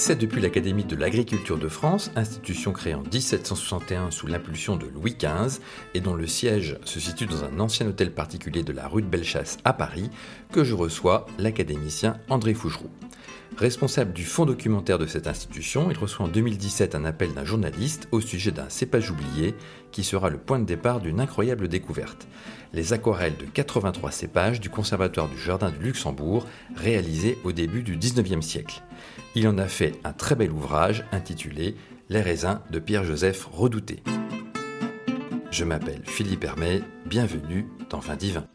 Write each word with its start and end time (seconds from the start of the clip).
C'est 0.00 0.14
depuis 0.14 0.40
l'Académie 0.40 0.84
de 0.84 0.94
l'agriculture 0.94 1.58
de 1.58 1.66
France, 1.66 2.12
institution 2.14 2.72
créée 2.72 2.94
en 2.94 3.02
1761 3.02 4.12
sous 4.12 4.28
l'impulsion 4.28 4.76
de 4.76 4.86
Louis 4.86 5.16
XV 5.18 5.60
et 5.92 6.00
dont 6.00 6.14
le 6.14 6.28
siège 6.28 6.78
se 6.84 7.00
situe 7.00 7.26
dans 7.26 7.42
un 7.42 7.58
ancien 7.58 7.84
hôtel 7.88 8.12
particulier 8.12 8.62
de 8.62 8.72
la 8.72 8.86
rue 8.86 9.02
de 9.02 9.08
Bellechasse 9.08 9.58
à 9.64 9.72
Paris, 9.72 10.08
que 10.52 10.62
je 10.62 10.76
reçois 10.76 11.26
l'académicien 11.36 12.16
André 12.28 12.54
Fougeroux. 12.54 12.92
Responsable 13.56 14.12
du 14.12 14.24
fonds 14.24 14.46
documentaire 14.46 15.00
de 15.00 15.06
cette 15.06 15.26
institution, 15.26 15.90
il 15.90 15.98
reçoit 15.98 16.26
en 16.26 16.28
2017 16.28 16.94
un 16.94 17.04
appel 17.04 17.34
d'un 17.34 17.44
journaliste 17.44 18.06
au 18.12 18.20
sujet 18.20 18.52
d'un 18.52 18.68
cépage 18.68 19.10
oublié 19.10 19.56
qui 19.92 20.04
sera 20.04 20.30
le 20.30 20.38
point 20.38 20.58
de 20.58 20.64
départ 20.64 21.00
d'une 21.00 21.20
incroyable 21.20 21.68
découverte. 21.68 22.28
Les 22.72 22.92
aquarelles 22.92 23.36
de 23.36 23.46
83 23.46 24.10
cépages 24.10 24.60
du 24.60 24.70
Conservatoire 24.70 25.28
du 25.28 25.38
Jardin 25.38 25.70
du 25.70 25.78
Luxembourg, 25.78 26.46
réalisées 26.76 27.38
au 27.44 27.52
début 27.52 27.82
du 27.82 27.96
19e 27.96 28.42
siècle. 28.42 28.82
Il 29.34 29.48
en 29.48 29.58
a 29.58 29.66
fait 29.66 29.92
un 30.04 30.12
très 30.12 30.34
bel 30.34 30.52
ouvrage 30.52 31.04
intitulé 31.12 31.76
Les 32.08 32.20
raisins 32.20 32.60
de 32.70 32.78
Pierre-Joseph 32.78 33.46
Redouté. 33.50 34.02
Je 35.50 35.64
m'appelle 35.64 36.02
Philippe 36.04 36.44
Hermé, 36.44 36.82
bienvenue 37.06 37.66
dans 37.88 38.00
Vin 38.00 38.16
Divin. 38.16 38.46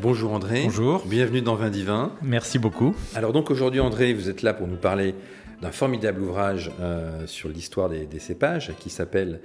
Bonjour 0.00 0.32
André. 0.32 0.62
Bonjour. 0.64 1.04
Bienvenue 1.06 1.42
dans 1.42 1.56
Vin 1.56 1.70
Divin. 1.70 2.12
Merci 2.22 2.58
beaucoup. 2.60 2.94
Alors 3.16 3.32
donc 3.32 3.50
aujourd'hui 3.50 3.80
André, 3.80 4.14
vous 4.14 4.28
êtes 4.28 4.42
là 4.42 4.54
pour 4.54 4.68
nous 4.68 4.76
parler 4.76 5.14
d'un 5.60 5.72
formidable 5.72 6.22
ouvrage 6.22 6.70
euh, 6.80 7.26
sur 7.26 7.48
l'histoire 7.48 7.88
des, 7.88 8.06
cépages 8.18 8.72
qui 8.78 8.90
s'appelle 8.90 9.40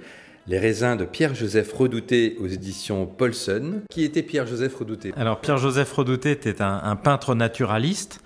Les 0.46 0.58
raisins 0.58 0.96
de 0.96 1.04
Pierre-Joseph 1.04 1.72
Redouté 1.72 2.36
aux 2.40 2.46
éditions 2.46 3.06
Paulson. 3.06 3.82
Qui 3.90 4.04
était 4.04 4.22
Pierre-Joseph 4.22 4.74
Redouté? 4.76 5.12
Alors 5.16 5.40
Pierre-Joseph 5.40 5.92
Redouté 5.92 6.30
était 6.30 6.60
un, 6.60 6.96
peintre 6.96 7.34
naturaliste 7.34 8.20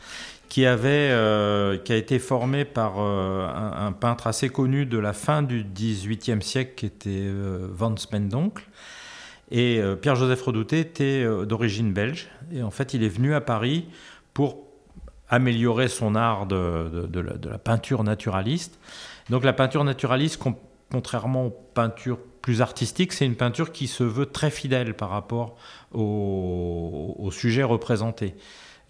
qui, 0.48 0.66
avait, 0.66 1.10
euh, 1.10 1.78
qui 1.78 1.92
a 1.92 1.96
été 1.96 2.18
formé 2.18 2.64
par 2.64 2.94
euh, 2.98 3.46
un, 3.46 3.92
peintre 3.92 4.26
assez 4.26 4.48
connu 4.48 4.86
de 4.86 4.98
la 4.98 5.12
fin 5.12 5.42
du 5.42 5.64
XVIIIe 5.64 6.42
siècle 6.42 6.72
qui 6.76 6.86
était 6.86 7.26
Van 7.72 7.96
Spendoncle 7.96 8.64
et 9.50 9.78
euh, 9.80 9.96
Pierre-Joseph 9.96 10.42
Redouté 10.42 10.80
était 10.80 11.22
euh, 11.24 11.46
d'origine 11.46 11.92
belge. 11.92 12.28
Et 12.52 12.62
en 12.62 12.70
fait, 12.70 12.94
il 12.94 13.02
est 13.02 13.08
venu 13.08 13.34
à 13.34 13.40
Paris 13.40 13.86
pour 14.34 14.58
améliorer 15.30 15.88
son 15.88 16.14
art 16.14 16.46
de, 16.46 17.20
la, 17.20 17.58
peinture 17.58 18.02
naturaliste. 18.02 18.78
Donc 19.28 19.44
la 19.44 19.52
peinture 19.52 19.84
naturaliste, 19.84 20.42
contrairement 20.90 21.46
aux 21.46 21.56
peintures 21.74 22.18
plus 22.42 22.62
artistiques, 22.62 23.12
c'est 23.12 23.26
une 23.26 23.36
peinture 23.36 23.72
qui 23.72 23.88
se 23.88 24.04
veut 24.04 24.26
très 24.26 24.50
fidèle 24.50 24.94
par 24.94 25.10
rapport 25.10 25.56
au, 25.92 27.28
sujet 27.30 27.62
représenté. 27.62 28.34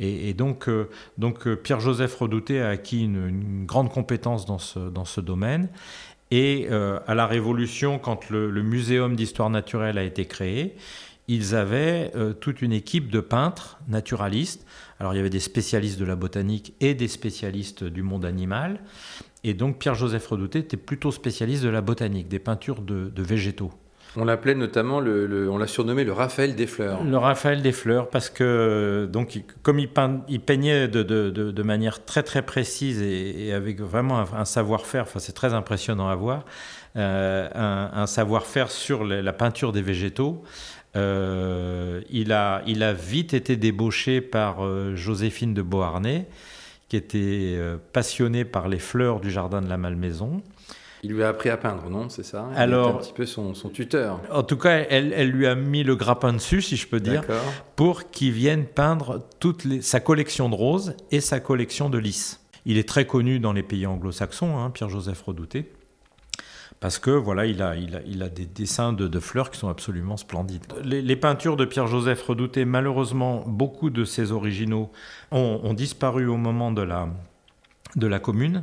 Et, 0.00 0.32
donc, 0.32 0.68
euh, 0.68 0.88
donc 1.16 1.52
Pierre-Joseph 1.54 2.14
Redouté 2.14 2.60
a 2.60 2.68
acquis 2.68 3.02
une, 3.02 3.66
grande 3.66 3.90
compétence 3.90 4.46
dans 4.46 4.58
ce, 4.58 4.78
dans 4.78 5.04
ce 5.04 5.20
domaine. 5.20 5.68
Et 6.30 6.66
euh, 6.70 7.00
à 7.06 7.14
la 7.14 7.26
Révolution, 7.26 7.98
quand 7.98 8.28
le, 8.30 8.50
Muséum 8.62 9.16
d'histoire 9.16 9.50
naturelle 9.50 9.98
a 9.98 10.02
été 10.02 10.26
créé, 10.26 10.76
ils 11.28 11.54
avaient 11.54 12.10
euh, 12.16 12.32
toute 12.32 12.62
une 12.62 12.72
équipe 12.72 13.10
de 13.10 13.20
peintres 13.20 13.78
naturalistes. 13.88 14.66
Alors 14.98 15.14
il 15.14 15.16
y 15.16 15.20
avait 15.20 15.30
des 15.30 15.40
spécialistes 15.40 16.00
de 16.00 16.04
la 16.04 16.16
botanique 16.16 16.74
et 16.80 16.94
des 16.94 17.08
spécialistes 17.08 17.84
du 17.84 18.02
monde 18.02 18.24
animal. 18.24 18.80
Et 19.44 19.54
donc 19.54 19.78
Pierre-Joseph 19.78 20.26
Redouté 20.26 20.60
était 20.60 20.76
plutôt 20.76 21.12
spécialiste 21.12 21.62
de 21.62 21.68
la 21.68 21.80
botanique, 21.80 22.28
des 22.28 22.40
peintures 22.40 22.82
de 22.82 23.22
végétaux. 23.22 23.72
On 24.16 24.24
l'appelait 24.24 24.54
notamment, 24.54 25.00
le, 25.00 25.48
on 25.50 25.58
l'a 25.58 25.66
surnommé 25.66 26.02
le 26.04 26.12
Raphaël 26.12 26.54
des 26.54 26.66
fleurs. 26.66 27.04
Le 27.04 27.16
Raphaël 27.16 27.60
des 27.62 27.72
fleurs, 27.72 28.08
parce 28.08 28.30
que 28.30 29.08
donc, 29.10 29.42
comme 29.62 29.78
il, 29.78 29.90
il 30.28 30.40
peignait 30.40 30.88
de, 30.88 31.62
manière 31.62 32.04
très 32.04 32.22
très 32.22 32.42
précise 32.42 33.02
et, 33.02 33.52
avec 33.52 33.80
vraiment 33.80 34.24
un, 34.34 34.44
savoir-faire, 34.44 35.02
enfin, 35.02 35.18
c'est 35.18 35.34
très 35.34 35.52
impressionnant 35.52 36.08
à 36.08 36.14
voir, 36.14 36.44
euh, 36.96 37.48
un, 37.54 38.06
savoir-faire 38.06 38.70
sur 38.70 39.04
la, 39.04 39.32
peinture 39.32 39.72
des 39.72 39.82
végétaux. 39.82 40.42
Euh, 40.98 42.00
il, 42.10 42.32
a, 42.32 42.62
il 42.66 42.82
a 42.82 42.92
vite 42.92 43.34
été 43.34 43.56
débauché 43.56 44.20
par 44.20 44.64
euh, 44.64 44.94
Joséphine 44.96 45.54
de 45.54 45.62
Beauharnais, 45.62 46.26
qui 46.88 46.96
était 46.96 47.58
passionnée 47.92 48.44
par 48.44 48.66
les 48.68 48.78
fleurs 48.78 49.20
du 49.20 49.30
jardin 49.30 49.60
de 49.60 49.68
la 49.68 49.76
Malmaison. 49.76 50.42
Il 51.02 51.12
lui 51.12 51.22
a 51.22 51.28
appris 51.28 51.48
à 51.50 51.56
peindre, 51.56 51.88
non? 51.90 52.08
C'est 52.08 52.24
ça? 52.24 52.48
Alors, 52.56 52.88
un 52.88 52.98
petit 52.98 53.12
peu 53.12 53.26
son, 53.26 53.52
tuteur. 53.72 54.20
En 54.32 54.42
tout 54.42 54.56
cas, 54.56 54.84
elle, 54.88 55.30
lui 55.30 55.46
a 55.46 55.54
mis 55.54 55.84
le 55.84 55.94
grappin 55.96 56.32
dessus, 56.32 56.62
si 56.62 56.76
je 56.76 56.88
peux 56.88 57.00
dire, 57.00 57.22
pour 57.76 58.10
qu'il 58.10 58.32
vienne 58.32 58.64
peindre 58.64 59.20
toute 59.38 59.82
sa 59.82 60.00
collection 60.00 60.48
de 60.48 60.54
roses 60.54 60.94
et 61.10 61.20
sa 61.20 61.40
collection 61.40 61.88
de 61.88 61.98
lys. 61.98 62.40
Il 62.66 62.78
est 62.78 62.88
très 62.88 63.06
connu 63.06 63.38
dans 63.38 63.52
les 63.52 63.62
pays 63.62 63.86
anglo-saxons, 63.86 64.58
hein, 64.58 64.70
Pierre-Joseph 64.70 65.22
Redouté, 65.22 65.70
parce 66.80 66.98
que 66.98 67.10
voilà, 67.10 67.46
il 67.46 67.60
a, 67.62 67.74
il 67.76 68.22
a, 68.22 68.28
des 68.28 68.46
dessins 68.46 68.92
de, 68.92 69.20
fleurs 69.20 69.50
qui 69.50 69.58
sont 69.58 69.68
absolument 69.68 70.16
splendides. 70.16 70.62
Les, 70.84 71.16
peintures 71.16 71.56
de 71.56 71.64
Pierre-Joseph 71.64 72.22
Redouté, 72.22 72.64
malheureusement, 72.64 73.44
beaucoup 73.46 73.90
de 73.90 74.04
ses 74.04 74.30
originaux 74.30 74.90
ont, 75.32 75.60
ont 75.64 75.74
disparu 75.74 76.26
au 76.28 76.36
moment 76.36 76.70
de 76.70 76.82
la, 76.82 77.08
de 77.96 78.06
la 78.06 78.20
commune 78.20 78.62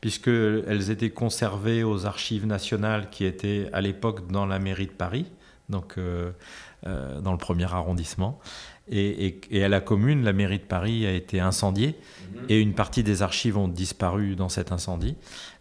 puisqu'elles 0.00 0.90
étaient 0.90 1.10
conservées 1.10 1.82
aux 1.82 2.06
archives 2.06 2.46
nationales 2.46 3.10
qui 3.10 3.24
étaient 3.24 3.68
à 3.72 3.80
l'époque 3.80 4.30
dans 4.30 4.46
la 4.46 4.58
mairie 4.58 4.86
de 4.86 4.92
Paris, 4.92 5.26
donc 5.68 5.94
euh, 5.98 6.30
euh, 6.86 7.20
dans 7.20 7.32
le 7.32 7.38
premier 7.38 7.64
arrondissement. 7.64 8.38
Et, 8.88 9.40
à 9.52 9.68
la 9.68 9.80
commune, 9.80 10.22
la 10.22 10.32
mairie 10.32 10.60
de 10.60 10.64
Paris 10.64 11.06
a 11.06 11.12
été 11.12 11.40
incendiée 11.40 11.96
mhm. 12.30 12.46
et 12.48 12.60
une 12.60 12.72
partie 12.72 13.02
des 13.02 13.22
archives 13.22 13.58
ont 13.58 13.66
disparu 13.66 14.36
dans 14.36 14.48
cet 14.48 14.70
incendie, 14.70 15.16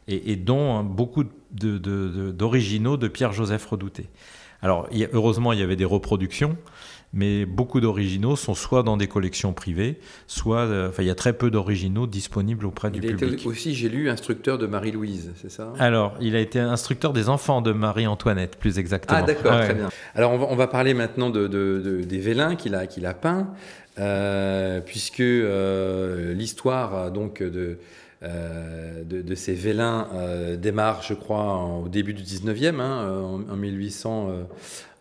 et, 0.08 0.36
dont 0.36 0.84
beaucoup 0.84 1.24
d'originaux 1.52 2.98
de, 2.98 3.02
de 3.04 3.08
Pierre-Joseph 3.08 3.66
Redouté. 3.66 4.08
Alors, 4.62 4.90
heureusement, 5.14 5.54
il 5.54 5.60
y 5.60 5.64
avait 5.64 5.76
des 5.76 5.86
reproductions, 5.86 6.58
mais 7.14 7.46
beaucoup 7.46 7.80
d'originaux 7.80 8.36
sont 8.36 8.54
soit 8.54 8.84
dans 8.84 8.98
des 8.98 9.08
collections 9.08 9.54
privées, 9.54 10.00
soit 10.28 10.60
euh, 10.60 10.90
enfin, 10.90 11.04
il 11.04 11.06
y 11.06 11.12
a 11.12 11.16
très 11.16 11.34
peu 11.34 11.50
d'originaux 11.50 12.08
disponibles 12.08 12.66
auprès 12.66 12.92
du 12.92 13.00
public. 13.00 13.20
Il 13.22 13.34
était 13.34 13.48
aussi, 13.48 13.74
j'ai 13.74 13.90
lu, 13.90 14.10
instructeur 14.10 14.58
de 14.58 14.68
Marie-Louise, 14.68 15.32
c'est 15.36 15.52
ça? 15.52 15.72
Alors, 15.80 16.16
il 16.20 16.36
a 16.36 16.40
été 16.40 16.60
instructeur 16.60 17.14
des 17.14 17.30
enfants 17.30 17.62
de 17.62 17.72
Marie-Antoinette, 17.72 18.58
plus 18.58 18.80
exactement. 18.80 19.20
Ah 19.22 19.26
d'accord, 19.26 19.60
très 19.62 19.74
bien. 19.74 19.90
Alors, 20.14 20.32
on 20.34 20.56
va, 20.56 20.68
parler 20.68 20.94
maintenant 20.94 21.30
de, 21.30 22.02
des 22.06 22.20
vélins 22.20 22.56
qu'il 22.56 22.76
a, 22.76 22.86
qu'il 22.86 23.06
a 23.06 23.14
peints, 23.14 23.48
euh, 23.98 24.82
puisque 24.82 25.22
euh, 25.22 26.34
l'histoire 26.34 27.12
donc 27.12 27.42
de... 27.42 27.78
de, 28.26 29.36
ces 29.36 29.54
vélins 29.54 30.08
démarre, 30.58 31.02
je 31.04 31.14
crois, 31.14 31.64
au 31.84 31.88
début 31.88 32.14
du 32.14 32.24
19e, 32.24 32.80
hein, 32.80 33.22
en, 33.22 33.54
en, 33.54 33.56
1800, 33.56 34.30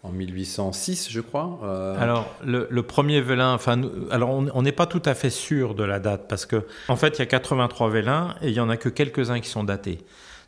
en 0.05 0.11
1806, 0.11 1.11
je 1.11 1.21
crois. 1.21 1.59
Euh. 1.65 1.99
Alors, 1.99 2.29
le, 2.45 2.83
premier 2.83 3.23
vélin, 3.23 3.55
enfin, 3.55 3.81
alors 4.11 4.31
on 4.31 4.63
n'est 4.63 4.73
pas 4.73 4.87
tout 4.87 5.03
à 5.07 5.15
fait 5.15 5.31
sûr 5.31 5.75
de 5.75 5.83
la 5.83 5.99
date 5.99 6.29
parce 6.29 6.45
que, 6.45 6.67
en 6.89 6.97
fait, 6.97 7.17
il 7.17 7.21
y 7.21 7.23
a 7.23 7.27
83 7.27 7.89
vélins 7.89 8.35
et 8.43 8.49
il 8.49 8.55
y 8.55 8.61
en 8.61 8.69
a 8.69 8.77
que 8.77 8.91
quelques-uns 8.91 9.41
qui 9.41 9.49
sont 9.49 9.65
datés. 9.65 9.99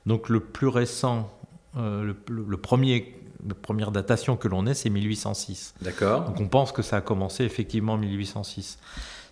Donc, 0.04 0.28
le 0.28 0.41
plus 0.41 0.69
récent, 0.69 1.32
euh, 1.78 2.12
le, 2.28 2.56
premier, 2.58 3.16
la 3.48 3.54
première 3.54 3.93
datation 3.93 4.37
que 4.37 4.47
l'on 4.47 4.66
ait, 4.66 4.75
c'est 4.75 4.91
1806. 4.91 5.75
D'accord. 5.81 6.25
Donc, 6.25 6.38
on 6.38 6.48
pense 6.48 6.70
que 6.70 6.82
ça 6.82 6.98
a 6.98 7.00
commencé 7.00 7.43
effectivement 7.44 7.94
en 7.94 7.98
1806. 7.98 8.78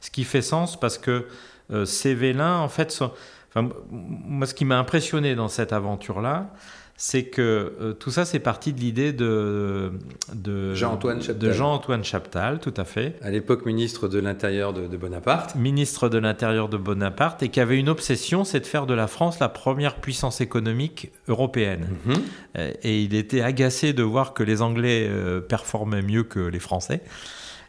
Ce 0.01 0.11
qui 0.11 0.25
fait 0.25 0.43
sens 0.43 0.81
parce 0.81 0.97
que 0.97 1.27
euh, 1.71 1.85
ces 1.85 2.15
vélins, 2.15 2.59
en 2.59 2.69
fait, 2.69 2.91
sont, 2.91 3.13
enfin, 3.55 3.69
moi, 3.91 4.47
ce 4.47 4.55
qui 4.55 4.65
m'a 4.65 4.79
impressionné 4.79 5.35
dans 5.35 5.49
cette 5.49 5.73
aventure-là, 5.73 6.51
c'est 6.97 7.25
que 7.25 7.75
euh, 7.81 7.93
tout 7.93 8.11
ça, 8.11 8.25
c'est 8.25 8.39
parti 8.39 8.73
de 8.73 8.79
l'idée 8.79 9.13
de, 9.13 9.93
de 10.33 10.75
Jean-Antoine 10.75 11.21
Chaptal. 11.21 11.53
Jean-Antoine 11.53 12.05
Chaptal, 12.05 12.61
tout 12.61 12.75
à 12.77 12.85
fait. 12.85 13.17
À 13.21 13.31
l'époque, 13.31 13.67
ministre 13.67 14.07
de 14.07 14.21
l'Intérieur 14.21 14.73
de, 14.73 14.97
Bonaparte. 14.97 15.57
Ministre 15.57 16.09
de 16.09 16.19
l'Intérieur 16.19 16.69
de 16.69 16.77
Bonaparte, 16.77 17.43
et 17.43 17.49
qui 17.49 17.59
avait 17.59 17.79
une 17.79 17.89
obsession, 17.89 18.45
c'est 18.45 18.61
de 18.61 18.67
faire 18.67 18.87
de 18.87 18.95
la 18.95 19.09
France 19.09 19.41
la 19.41 19.49
première 19.49 19.97
puissance 19.97 20.41
économique 20.41 21.11
européenne. 21.27 21.89
Mhm. 22.07 22.15
Euh, 22.59 22.73
et 22.85 23.03
il 23.03 23.15
était 23.15 23.41
agacé 23.41 23.93
de 23.93 24.05
voir 24.05 24.33
que 24.33 24.45
les 24.45 24.63
Anglais 24.63 25.09
euh, 25.09 25.41
performaient 25.41 26.03
mieux 26.03 26.23
que 26.23 26.41
les 26.41 26.61
Français. 26.61 27.03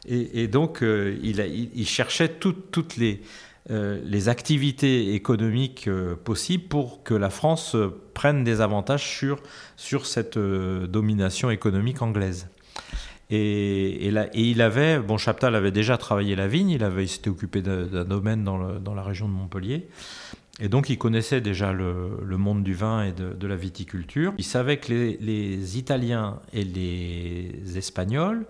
Et, 0.07 0.47
donc, 0.47 0.81
il, 0.83 1.39
il, 1.73 1.87
cherchait 1.87 2.29
toutes 2.29 2.95
les 2.95 3.21
euh, 3.71 3.99
les 4.03 4.29
activités 4.29 5.15
économiques 5.15 5.87
euh, 5.87 6.15
possibles 6.15 6.65
pour 6.65 7.01
que 7.01 7.15
la 7.15 7.31
France 7.31 7.73
euh, 7.73 7.89
prenne 8.13 8.43
des 8.43 8.61
avantages 8.61 9.07
sur, 9.07 9.41
sur 9.75 10.05
cette 10.05 10.37
domination 10.37 11.49
économique 11.49 12.03
anglaise. 12.03 12.47
Et, 13.31 14.07
et, 14.07 14.11
il 14.35 14.61
avait, 14.61 14.99
bon, 14.99 15.17
Chaptal 15.17 15.55
avait 15.55 15.71
déjà 15.71 15.97
travaillé 15.97 16.35
la 16.35 16.47
vigne, 16.47 16.69
il, 16.69 16.83
avait, 16.83 17.07
s'était 17.07 17.31
occupé 17.31 17.63
d'un 17.63 18.05
domaine 18.05 18.43
dans, 18.43 18.79
dans, 18.79 18.93
la 18.93 19.01
région 19.01 19.27
de 19.27 19.33
Montpellier. 19.33 19.87
Et 20.59 20.69
donc, 20.69 20.89
il 20.89 20.99
connaissait 20.99 21.41
déjà 21.41 21.73
le, 21.73 22.19
le 22.23 22.37
monde 22.37 22.63
du 22.63 22.75
vin 22.75 23.03
et 23.03 23.13
de, 23.13 23.33
de, 23.33 23.47
la 23.47 23.55
viticulture. 23.55 24.33
Il 24.37 24.43
savait 24.43 24.77
que 24.77 24.93
les, 24.93 25.17
les 25.19 25.79
Italiens 25.79 26.39
et 26.53 26.63
les 26.63 27.77
Espagnols 27.77 28.45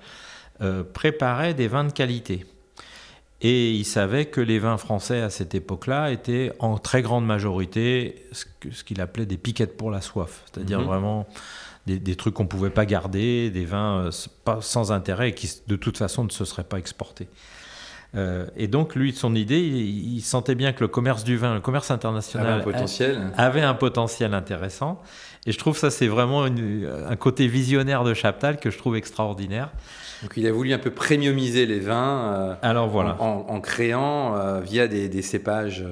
préparaient 0.93 1.53
des 1.53 1.67
vins 1.69 1.85
de 1.85 1.91
qualité. 1.91 2.45
Et 3.41 3.71
il 3.71 3.85
savait 3.85 4.25
que 4.25 4.41
les 4.41 4.59
vins 4.59 4.77
français 4.77 5.21
à 5.21 5.29
cette 5.29 5.55
époque-là 5.55 6.11
étaient 6.11 6.53
en 6.59 6.77
très 6.77 7.01
grande 7.01 7.25
majorité 7.25 8.25
ce 8.31 8.83
qu'il 8.83 9.01
appelait 9.01 9.25
des 9.25 9.37
piquettes 9.37 9.77
pour 9.77 9.91
la 9.91 10.01
soif, 10.01 10.43
c'est-à-dire 10.45 10.79
mhm. 10.79 10.85
vraiment 10.85 11.27
des, 11.85 12.15
trucs 12.15 12.33
qu'on 12.33 12.43
ne 12.43 12.47
pouvait 12.47 12.69
pas 12.69 12.85
garder, 12.85 13.49
des 13.51 13.65
vins 13.65 14.09
pas, 14.43 14.59
sans 14.61 14.91
intérêt 14.91 15.29
et 15.29 15.33
qui 15.33 15.49
de 15.67 15.75
toute 15.75 15.97
façon 15.97 16.23
ne 16.23 16.29
se 16.29 16.45
seraient 16.45 16.63
pas 16.63 16.79
exportés. 16.79 17.27
Euh, 18.15 18.45
et 18.55 18.67
donc, 18.67 18.95
lui, 18.95 19.13
son 19.13 19.35
idée, 19.35 19.59
il, 19.59 20.21
sentait 20.21 20.55
bien 20.55 20.71
que 20.73 20.81
le 20.81 20.87
commerce 20.87 21.23
du 21.23 21.35
vin, 21.37 21.53
le 21.53 21.59
commerce 21.59 21.91
international, 21.91 22.47
avait 22.47 22.61
un 22.61 22.63
potentiel, 22.63 23.31
avait 23.37 23.61
un 23.61 23.73
potentiel 23.73 24.33
intéressant. 24.33 25.01
Et 25.45 25.51
je 25.51 25.59
trouve 25.59 25.77
ça, 25.77 25.91
c'est 25.91 26.07
vraiment 26.07 26.43
un 26.43 27.15
côté 27.17 27.47
visionnaire 27.47 28.03
de 28.03 28.13
Chaptal 28.13 28.57
que 28.57 28.71
je 28.71 28.77
trouve 28.77 28.95
extraordinaire. 28.95 29.69
Donc, 30.25 30.33
il 30.37 30.47
a 30.47 30.51
voulu 30.51 30.73
un 30.73 30.79
peu 30.79 30.89
premiumiser 30.89 31.67
les 31.67 31.79
vins. 31.79 32.33
Euh, 32.33 32.55
Alors 32.63 32.87
voilà. 32.87 33.21
En, 33.21 33.61
créant 33.61 34.35
euh, 34.35 34.59
via 34.59 34.87
des, 34.87 35.21
cépages 35.21 35.85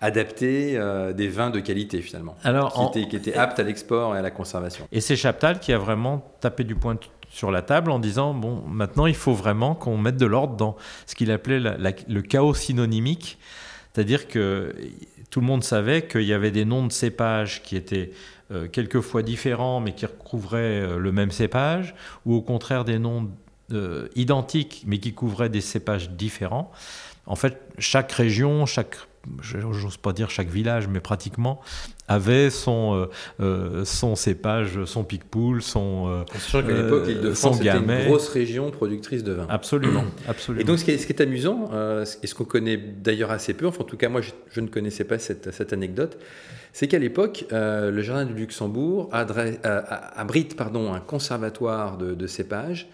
adaptés 0.00 0.78
des 1.14 1.28
vins 1.28 1.50
de 1.50 1.60
qualité 1.60 2.02
finalement, 2.02 2.36
Alors, 2.42 2.90
qui, 2.92 3.00
étaient, 3.16 3.34
aptes 3.34 3.60
à 3.60 3.62
l'export 3.62 4.16
et 4.16 4.18
à 4.18 4.22
la 4.22 4.30
conservation. 4.30 4.88
Et 4.90 5.00
c'est 5.00 5.16
Chaptal 5.16 5.60
qui 5.60 5.72
a 5.72 5.78
vraiment 5.78 6.34
tapé 6.40 6.64
du 6.64 6.74
point 6.74 6.96
sur 7.30 7.50
la 7.50 7.62
table 7.62 7.90
en 7.90 7.98
disant 7.98 8.34
bon, 8.34 8.62
maintenant 8.66 9.06
il 9.06 9.14
faut 9.14 9.34
vraiment 9.34 9.74
qu'on 9.74 9.98
mette 9.98 10.16
de 10.16 10.26
l'ordre 10.26 10.56
dans 10.56 10.76
ce 11.06 11.14
qu'il 11.14 11.30
appelait 11.30 11.60
le 11.60 12.22
chaos 12.22 12.54
synonymique, 12.54 13.38
c'est-à-dire 13.92 14.28
que 14.28 14.74
tout 15.30 15.40
le 15.40 15.46
monde 15.46 15.64
savait 15.64 16.06
qu'il 16.06 16.24
y 16.24 16.32
avait 16.32 16.50
des 16.50 16.64
noms 16.64 16.86
de 16.86 16.92
cépages 16.92 17.62
qui 17.62 17.76
étaient 17.76 18.10
euh, 18.52 18.68
quelquefois 18.68 19.22
différents 19.22 19.80
mais 19.80 19.92
qui 19.92 20.06
recouvraient 20.06 20.80
euh, 20.80 20.98
le 20.98 21.12
même 21.12 21.30
cépage, 21.30 21.94
ou 22.24 22.34
au 22.34 22.42
contraire 22.42 22.84
des 22.84 22.98
noms 22.98 23.30
euh, 23.72 24.08
identiques 24.14 24.84
mais 24.86 24.98
qui 24.98 25.12
couvraient 25.12 25.48
des 25.48 25.60
cépages 25.60 26.10
différents. 26.10 26.70
En 27.26 27.36
fait, 27.36 27.60
chaque 27.78 28.12
région, 28.12 28.66
chaque 28.66 28.96
j'ose 29.40 29.96
pas 29.96 30.12
dire 30.12 30.30
chaque 30.30 30.48
village, 30.48 30.88
mais 30.88 31.00
pratiquement, 31.00 31.60
avait 32.08 32.50
son, 32.50 32.94
euh, 32.94 33.06
euh, 33.40 33.84
son 33.84 34.14
cépage, 34.14 34.84
son 34.84 35.04
pic-poule, 35.04 35.62
son. 35.62 36.08
Euh, 36.08 36.24
Sachant 36.32 36.62
qu'à 36.62 36.72
l'époque, 36.72 37.06
l'île 37.06 37.20
de 37.20 37.32
France 37.32 37.60
était 37.60 37.76
une 37.76 38.04
grosse 38.06 38.28
région 38.28 38.70
productrice 38.70 39.24
de 39.24 39.32
vin. 39.32 39.46
Absolument, 39.48 40.04
absolument. 40.28 40.62
Et 40.62 40.64
donc, 40.64 40.78
ce 40.78 40.84
qui 40.84 40.92
est, 40.92 40.98
ce 40.98 41.06
qui 41.06 41.12
est 41.12 41.22
amusant, 41.22 41.70
et 42.22 42.26
ce 42.26 42.34
qu'on 42.34 42.44
connaît 42.44 42.76
d'ailleurs 42.76 43.30
assez 43.30 43.54
peu, 43.54 43.66
enfin, 43.66 43.82
en 43.82 43.86
tout 43.86 43.96
cas, 43.96 44.08
moi, 44.08 44.20
je, 44.20 44.60
ne 44.60 44.68
connaissais 44.68 45.04
pas 45.04 45.18
cette, 45.18 45.52
cette 45.52 45.72
anecdote, 45.72 46.18
c'est 46.72 46.88
qu'à 46.88 46.98
l'époque, 46.98 47.46
le 47.50 48.02
jardin 48.02 48.24
du 48.24 48.34
Luxembourg 48.34 49.08
abrite 49.12 50.56
pardon, 50.56 50.92
un 50.92 51.00
conservatoire 51.00 51.96
de, 51.96 52.14
de 52.14 52.26
cépages 52.26 52.88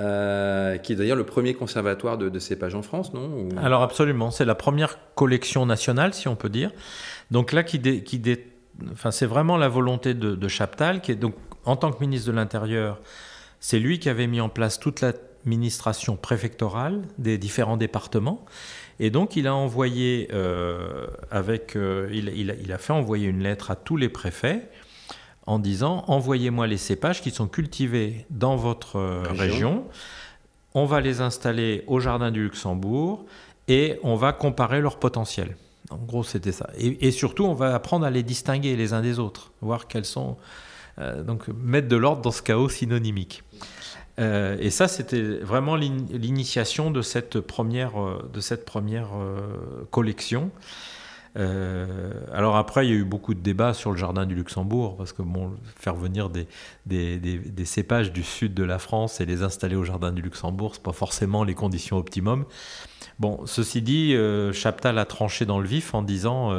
euh, 0.00 0.78
qui 0.78 0.94
est 0.94 0.96
d'ailleurs 0.96 1.16
le 1.16 1.26
premier 1.26 1.54
conservatoire 1.54 2.16
de, 2.16 2.28
de 2.28 2.74
en 2.74 2.82
France, 2.82 3.12
non? 3.12 3.48
Alors 3.58 3.82
absolument, 3.82 4.30
c'est 4.30 4.44
la 4.44 4.54
première 4.54 4.98
collection 5.14 5.66
nationale, 5.66 6.14
si 6.14 6.28
on 6.28 6.36
peut 6.36 6.48
dire. 6.48 6.70
Donc 7.30 7.52
là, 7.52 7.62
qui, 7.62 7.80
qui 8.02 8.22
enfin, 8.92 9.10
c'est 9.10 9.26
vraiment 9.26 9.56
la 9.56 9.68
volonté 9.68 10.14
de, 10.14 10.48
Chaptal, 10.48 11.00
qui 11.02 11.12
est 11.12 11.16
donc 11.16 11.34
en 11.64 11.76
tant 11.76 11.92
que 11.92 12.00
ministre 12.00 12.30
de 12.30 12.36
l'Intérieur, 12.36 13.00
c'est 13.60 13.78
lui 13.78 13.98
qui 13.98 14.08
avait 14.08 14.26
mis 14.26 14.40
en 14.40 14.48
place 14.48 14.80
toute 14.80 15.02
l'administration 15.02 16.16
préfectorale 16.16 17.02
des 17.18 17.38
différents 17.38 17.76
départements. 17.76 18.44
Et 18.98 19.10
donc, 19.10 19.36
il 19.36 19.46
a 19.46 19.54
envoyé, 19.54 20.28
euh, 20.32 21.06
avec, 21.30 21.76
euh, 21.76 22.08
il, 22.12 22.72
a 22.72 22.78
fait 22.78 22.92
envoyer 22.92 23.28
une 23.28 23.42
lettre 23.42 23.70
à 23.70 23.76
tous 23.76 23.96
les 23.96 24.08
préfets 24.08 24.68
en 25.46 25.58
disant 25.58 26.04
envoyez-moi 26.06 26.66
les 26.66 26.76
cépages 26.76 27.20
qui 27.20 27.30
sont 27.30 27.48
cultivés 27.48 28.26
dans 28.30 28.56
votre 28.56 28.96
euh, 28.96 29.22
région. 29.30 29.84
On 30.74 30.86
va 30.86 31.00
les 31.00 31.20
installer 31.20 31.84
au 31.86 32.00
jardin 32.00 32.30
du 32.30 32.44
Luxembourg 32.44 33.24
et 33.68 33.98
on 34.02 34.16
va 34.16 34.32
comparer 34.32 34.80
leur 34.80 34.98
potentiel. 34.98 35.56
En 35.90 35.98
gros, 35.98 36.22
c'était 36.22 36.52
ça. 36.52 36.70
Et, 36.78 37.10
surtout, 37.10 37.44
on 37.44 37.52
va 37.52 37.74
apprendre 37.74 38.06
à 38.06 38.10
les 38.10 38.22
distinguer 38.22 38.76
les 38.76 38.94
uns 38.94 39.02
des 39.02 39.18
autres, 39.18 39.52
voir 39.60 39.88
quels 39.88 40.06
sont. 40.06 40.38
Euh, 40.98 41.22
donc, 41.22 41.48
mettre 41.48 41.88
de 41.88 41.96
l'ordre 41.96 42.22
dans 42.22 42.30
ce 42.30 42.40
chaos 42.40 42.70
synonymique. 42.70 43.42
Euh, 44.18 44.56
et 44.58 44.70
ça, 44.70 44.88
c'était 44.88 45.20
vraiment 45.20 45.76
l'initiation 45.76 46.90
de 46.90 47.02
cette 47.02 47.40
première, 47.40 47.92
de 48.32 48.40
cette 48.40 48.64
première 48.64 49.10
collection. 49.90 50.50
Euh, 51.36 52.12
alors 52.32 52.56
après, 52.56 52.86
il 52.86 52.90
y 52.90 52.92
a 52.92 52.96
eu 52.96 53.04
beaucoup 53.04 53.34
de 53.34 53.40
débats 53.40 53.74
sur 53.74 53.90
le 53.90 53.96
jardin 53.96 54.26
du 54.26 54.34
Luxembourg, 54.34 54.96
parce 54.96 55.12
que 55.12 55.22
bon, 55.22 55.52
faire 55.78 55.94
venir 55.94 56.30
des, 56.30 56.46
cépages 57.64 58.12
du 58.12 58.22
sud 58.22 58.54
de 58.54 58.64
la 58.64 58.78
France 58.78 59.20
et 59.20 59.26
les 59.26 59.42
installer 59.42 59.76
au 59.76 59.84
jardin 59.84 60.12
du 60.12 60.22
Luxembourg, 60.22 60.74
c'est 60.74 60.82
pas 60.82 60.92
forcément 60.92 61.44
les 61.44 61.54
conditions 61.54 61.96
optimum. 61.96 62.44
Bon, 63.18 63.40
ceci 63.46 63.82
dit, 63.82 64.14
euh, 64.14 64.52
Chaptal 64.52 64.98
a 64.98 65.04
tranché 65.04 65.46
dans 65.46 65.60
le 65.60 65.66
vif 65.66 65.94
en 65.94 66.02
disant 66.02 66.52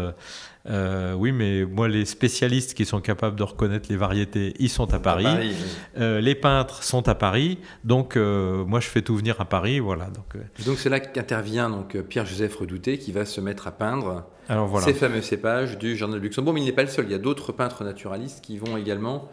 euh, 0.69 1.13
oui, 1.13 1.31
mais 1.31 1.65
moi, 1.65 1.87
les 1.87 2.05
spécialistes 2.05 2.73
qui 2.73 2.85
sont 2.85 3.01
capables 3.01 3.35
de 3.35 3.43
reconnaître 3.43 3.87
les 3.89 3.97
variétés, 3.97 4.53
ils 4.59 4.69
sont 4.69 4.93
à 4.93 4.99
Paris. 4.99 5.25
Euh, 5.97 6.21
les 6.21 6.35
peintres 6.35 6.83
sont 6.83 7.07
à 7.09 7.15
Paris. 7.15 7.59
Donc, 7.83 8.15
euh, 8.15 8.63
moi, 8.63 8.79
je 8.79 8.87
fais 8.87 9.01
tout 9.01 9.15
venir 9.15 9.41
à 9.41 9.45
Paris. 9.45 9.79
Voilà. 9.79 10.05
Donc, 10.05 10.37
donc 10.65 10.77
c'est 10.77 10.89
là 10.89 10.99
qu'intervient 10.99 11.69
donc 11.69 11.97
Pierre-Joseph 12.01 12.55
Redouté 12.55 12.97
qui 12.97 13.11
va 13.11 13.25
se 13.25 13.41
mettre 13.41 13.67
à 13.67 13.71
peindre 13.71 14.25
ces 14.81 14.93
fameux 14.93 15.21
cépages 15.21 15.77
du 15.77 15.97
Jardin 15.97 16.15
de 16.15 16.21
Luxembourg. 16.21 16.53
Mais 16.53 16.61
il 16.61 16.65
n'est 16.65 16.71
pas 16.71 16.83
le 16.83 16.89
seul. 16.89 17.05
Il 17.05 17.11
y 17.11 17.15
a 17.15 17.19
d'autres 17.19 17.51
peintres 17.51 17.83
naturalistes 17.83 18.41
qui 18.41 18.57
vont 18.57 18.77
également 18.77 19.29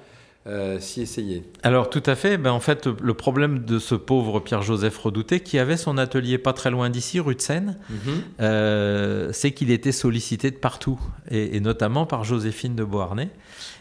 euh, 0.46 0.80
s'y 0.80 1.02
essayer. 1.02 1.42
Alors 1.62 1.90
tout 1.90 2.02
à 2.06 2.14
fait, 2.14 2.38
ben, 2.38 2.50
en 2.50 2.60
fait 2.60 2.86
le 2.86 3.12
problème 3.12 3.58
de 3.58 3.78
ce 3.78 3.94
pauvre 3.94 4.40
Pierre-Joseph 4.40 4.96
Redouté, 4.96 5.40
qui 5.40 5.58
avait 5.58 5.76
son 5.76 5.98
atelier 5.98 6.38
pas 6.38 6.54
très 6.54 6.70
loin 6.70 6.88
d'ici, 6.88 7.20
rue 7.20 7.34
de 7.34 7.42
Seine, 7.42 7.76
mhm. 7.90 7.98
euh, 8.40 9.28
c'est 9.32 9.52
qu'il 9.52 9.70
était 9.70 9.92
sollicité 9.92 10.50
de 10.50 10.56
partout, 10.56 10.98
et, 11.30 11.60
notamment 11.60 12.06
par 12.06 12.24
Joséphine 12.24 12.74
de 12.74 12.84
Beauharnais. 12.84 13.28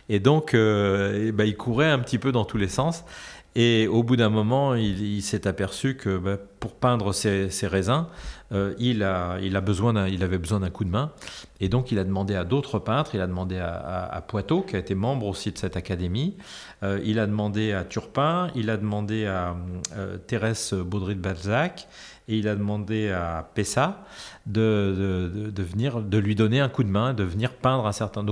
Et 0.10 0.20
donc 0.20 0.54
euh, 0.54 1.32
ben, 1.32 1.46
il 1.46 1.56
courait 1.56 1.90
un 1.90 2.00
petit 2.00 2.18
peu 2.18 2.34
dans 2.34 2.44
tous 2.44 2.58
les 2.58 2.68
sens. 2.68 3.06
Et 3.56 3.88
au 3.88 4.04
bout 4.04 4.16
d'un 4.16 4.30
moment, 4.30 4.76
il, 4.76 5.22
s'est 5.24 5.48
aperçu 5.48 5.96
que 5.96 6.18
ben, 6.18 6.38
pour 6.60 6.76
peindre 6.76 7.14
ses, 7.14 7.50
raisins, 7.64 8.06
euh, 8.52 8.74
il, 8.78 9.04
a, 9.04 9.38
il, 9.42 9.56
avait 9.56 10.38
besoin 10.38 10.60
d'un 10.60 10.70
coup 10.70 10.84
de 10.84 10.90
main. 10.90 11.12
Et 11.60 11.68
donc, 11.68 11.92
il 11.92 11.98
a 11.98 12.04
demandé 12.04 12.36
à 12.36 12.44
d'autres 12.44 12.78
peintres. 12.78 13.16
Il 13.16 13.22
a 13.22 13.28
demandé 13.28 13.58
à, 13.58 14.06
à, 14.06 14.22
Poitot, 14.22 14.62
qui 14.62 14.76
a 14.76 14.80
été 14.80 14.94
membre 14.94 15.26
aussi 15.26 15.52
de 15.52 15.58
cette 15.58 15.78
académie. 15.78 16.38
Euh, 16.84 17.02
il 17.04 17.20
a 17.20 17.26
demandé 17.26 17.74
à 17.74 17.84
Turpin. 17.84 18.50
Il 18.56 18.70
a 18.70 18.78
demandé 18.78 19.26
à 19.26 19.56
euh, 19.98 20.18
Thérèse 20.18 20.74
Baudry 20.74 21.16
de 21.16 21.22
Balzac. 21.22 21.88
Et 22.28 22.38
il 22.38 22.48
a 22.48 22.56
demandé 22.56 23.10
à 23.10 23.50
Pessa 23.56 24.06
de, 24.46 25.52
venir, 25.58 26.02
de 26.02 26.18
lui 26.20 26.36
donner 26.36 26.60
un 26.60 26.70
coup 26.70 26.84
de 26.84 26.90
main, 26.90 27.16
de 27.16 27.24
venir 27.24 27.54
peindre 27.54 27.88
un 27.88 27.92
certain. 27.92 28.24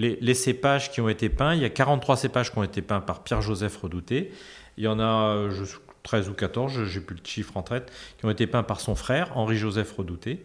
Les, 0.00 0.34
cépages 0.34 0.90
qui 0.90 1.00
ont 1.00 1.08
été 1.08 1.28
peints, 1.28 1.54
il 1.54 1.60
y 1.60 1.64
a 1.64 1.70
43 1.70 2.16
cépages 2.16 2.50
qui 2.50 2.58
ont 2.58 2.62
été 2.62 2.82
peints 2.82 3.00
par 3.00 3.22
Pierre-Joseph 3.22 3.76
Redouté. 3.76 4.32
Il 4.76 4.84
y 4.84 4.88
en 4.88 4.98
a 4.98 5.48
13 6.02 6.30
ou 6.30 6.34
14, 6.34 6.84
j'ai 6.84 7.00
plus 7.00 7.16
le 7.16 7.22
chiffre 7.24 7.56
en 7.56 7.62
tête, 7.62 7.92
qui 8.18 8.24
ont 8.24 8.30
été 8.30 8.46
peints 8.46 8.62
par 8.62 8.80
son 8.80 8.94
frère, 8.94 9.36
Henri-Joseph 9.36 9.92
Redouté. 9.92 10.44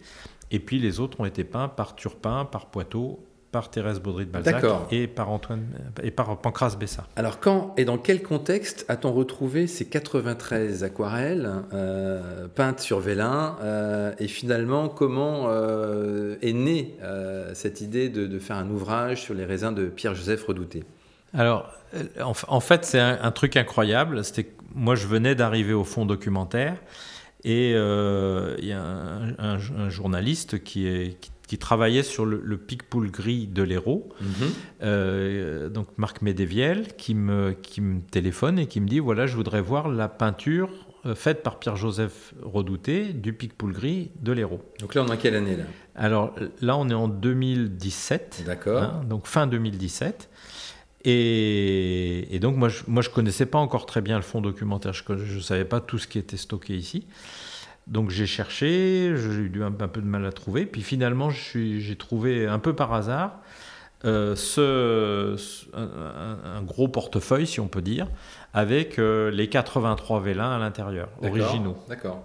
Et 0.51 0.59
puis 0.59 0.79
les 0.79 1.00
autres 1.00 1.21
ont 1.21 1.25
été 1.25 1.43
peints 1.43 1.69
par 1.69 1.95
Turpin, 1.95 2.45
par 2.45 2.67
Poitot, 2.67 3.25
par 3.55 3.69
Thérèse 3.69 4.01
Baudry 4.01 4.25
de 4.25 4.31
Balzac 4.31 4.65
et 4.91 5.07
par 5.07 5.29
Antoine 5.29 5.63
et 6.03 6.12
par 6.12 6.41
Pancras 6.41 6.75
Bessa. 6.77 7.07
Alors 7.15 7.39
quand 7.39 7.74
et 7.77 7.85
dans 7.85 7.97
quel 7.97 8.21
contexte 8.21 8.83
a-t-on 8.89 9.13
retrouvé 9.13 9.65
ces 9.67 9.85
93 9.85 10.83
aquarelles 10.83 11.50
euh, 11.71 12.50
peintes 12.53 12.81
sur 12.81 13.00
vélin 13.00 13.55
euh, 13.62 14.12
et 14.19 14.27
finalement 14.27 14.89
comment 14.89 15.45
euh, 15.47 16.35
est 16.41 16.51
née 16.51 16.97
cette 17.53 17.79
idée 17.79 18.09
de, 18.09 18.39
faire 18.39 18.57
un 18.57 18.69
ouvrage 18.69 19.21
sur 19.21 19.33
les 19.33 19.45
raisins 19.45 19.74
de 19.74 19.85
Pierre-Joseph 19.85 20.43
Redouté? 20.43 20.83
Alors 21.33 21.71
en, 22.21 22.59
fait 22.59 22.83
c'est 22.83 23.00
un, 23.00 23.31
truc 23.31 23.55
incroyable. 23.55 24.25
C'était 24.25 24.51
moi 24.74 24.95
je 24.95 25.07
venais 25.07 25.33
d'arriver 25.33 25.71
au 25.71 25.85
fond 25.85 26.05
documentaire 26.05 26.75
et 27.45 27.69
il 27.69 28.67
y 28.67 28.74
a 28.74 28.81
un, 28.81 29.89
journaliste 29.89 30.62
qui 30.62 30.88
est 30.88 31.17
qui 31.21 31.31
travaillait 31.57 32.03
sur 32.03 32.25
le, 32.25 32.41
le 32.43 32.57
pic-poule 32.57 33.11
gris 33.11 33.47
de 33.47 33.63
l'Hérault. 33.63 34.09
Mhm. 34.21 34.27
Euh, 34.83 35.69
donc 35.69 35.87
Marc 35.97 36.21
Médéviel 36.21 36.95
qui 36.95 37.15
me, 37.15 37.53
qui 37.53 37.81
me 37.81 38.01
téléphone 38.01 38.59
et 38.59 38.67
qui 38.67 38.81
me 38.81 38.87
dit 38.87 38.99
voilà, 38.99 39.27
je 39.27 39.35
voudrais 39.35 39.61
voir 39.61 39.87
la 39.87 40.07
peinture 40.07 40.69
euh, 41.05 41.13
faite 41.13 41.43
par 41.43 41.59
Pierre-Joseph 41.59 42.33
Redouté 42.41 43.13
du 43.13 43.33
pic-poule 43.33 43.73
gris 43.73 44.11
de 44.21 44.31
l'Hérault. 44.31 44.61
Donc 44.79 44.95
là, 44.95 45.03
on 45.03 45.07
est 45.07 45.11
en 45.11 45.17
quelle 45.17 45.35
année 45.35 45.55
là? 45.55 45.65
Alors 45.95 46.35
là, 46.61 46.75
on 46.77 46.89
est 46.89 46.95
en 46.95 47.07
2017. 47.07 48.43
D'accord. 48.45 48.81
Hein, 48.81 49.01
donc 49.07 49.27
fin 49.27 49.45
2017. 49.45 50.29
Et, 51.07 52.35
et, 52.35 52.39
donc 52.39 52.55
moi 52.55 52.67
je 52.67 52.81
ne 52.87 52.91
moi, 52.91 53.03
je 53.03 53.11
connaissais 53.11 53.45
pas 53.45 53.59
encore 53.59 53.85
très 53.85 54.01
bien 54.01 54.15
le 54.15 54.23
fond 54.23 54.41
documentaire, 54.41 54.91
je 54.93 55.35
ne 55.35 55.39
savais 55.39 55.63
pas 55.63 55.79
tout 55.79 55.99
ce 55.99 56.07
qui 56.07 56.17
était 56.17 56.37
stocké 56.37 56.75
ici. 56.75 57.05
Donc 57.88 58.10
j'ai 58.10 58.25
cherché, 58.25 59.13
j'ai 59.15 59.42
eu 59.42 59.63
un, 59.63 59.72
peu 59.72 60.01
de 60.01 60.08
mal 60.08 60.25
à 60.25 60.32
trouver, 60.32 60.65
puis 60.65 60.82
finalement 60.82 61.30
j'ai 61.30 61.96
trouvé 61.96 62.48
un 62.48 62.60
peu 62.60 62.74
par 62.74 62.94
hasard 62.94 63.42
euh, 64.06 64.36
ce, 64.36 65.36
un, 65.75 66.62
gros 66.62 66.88
portefeuille, 66.88 67.48
si 67.48 67.60
on 67.60 67.68
peut 67.68 67.82
dire, 67.82 68.08
avec 68.54 69.00
euh, 69.00 69.32
les 69.32 69.50
83 69.50 70.22
vélins 70.22 70.51
à 70.51 70.60
l'intérieur, 70.60 71.10
originaux. 71.22 71.77
D'accord. 71.88 72.24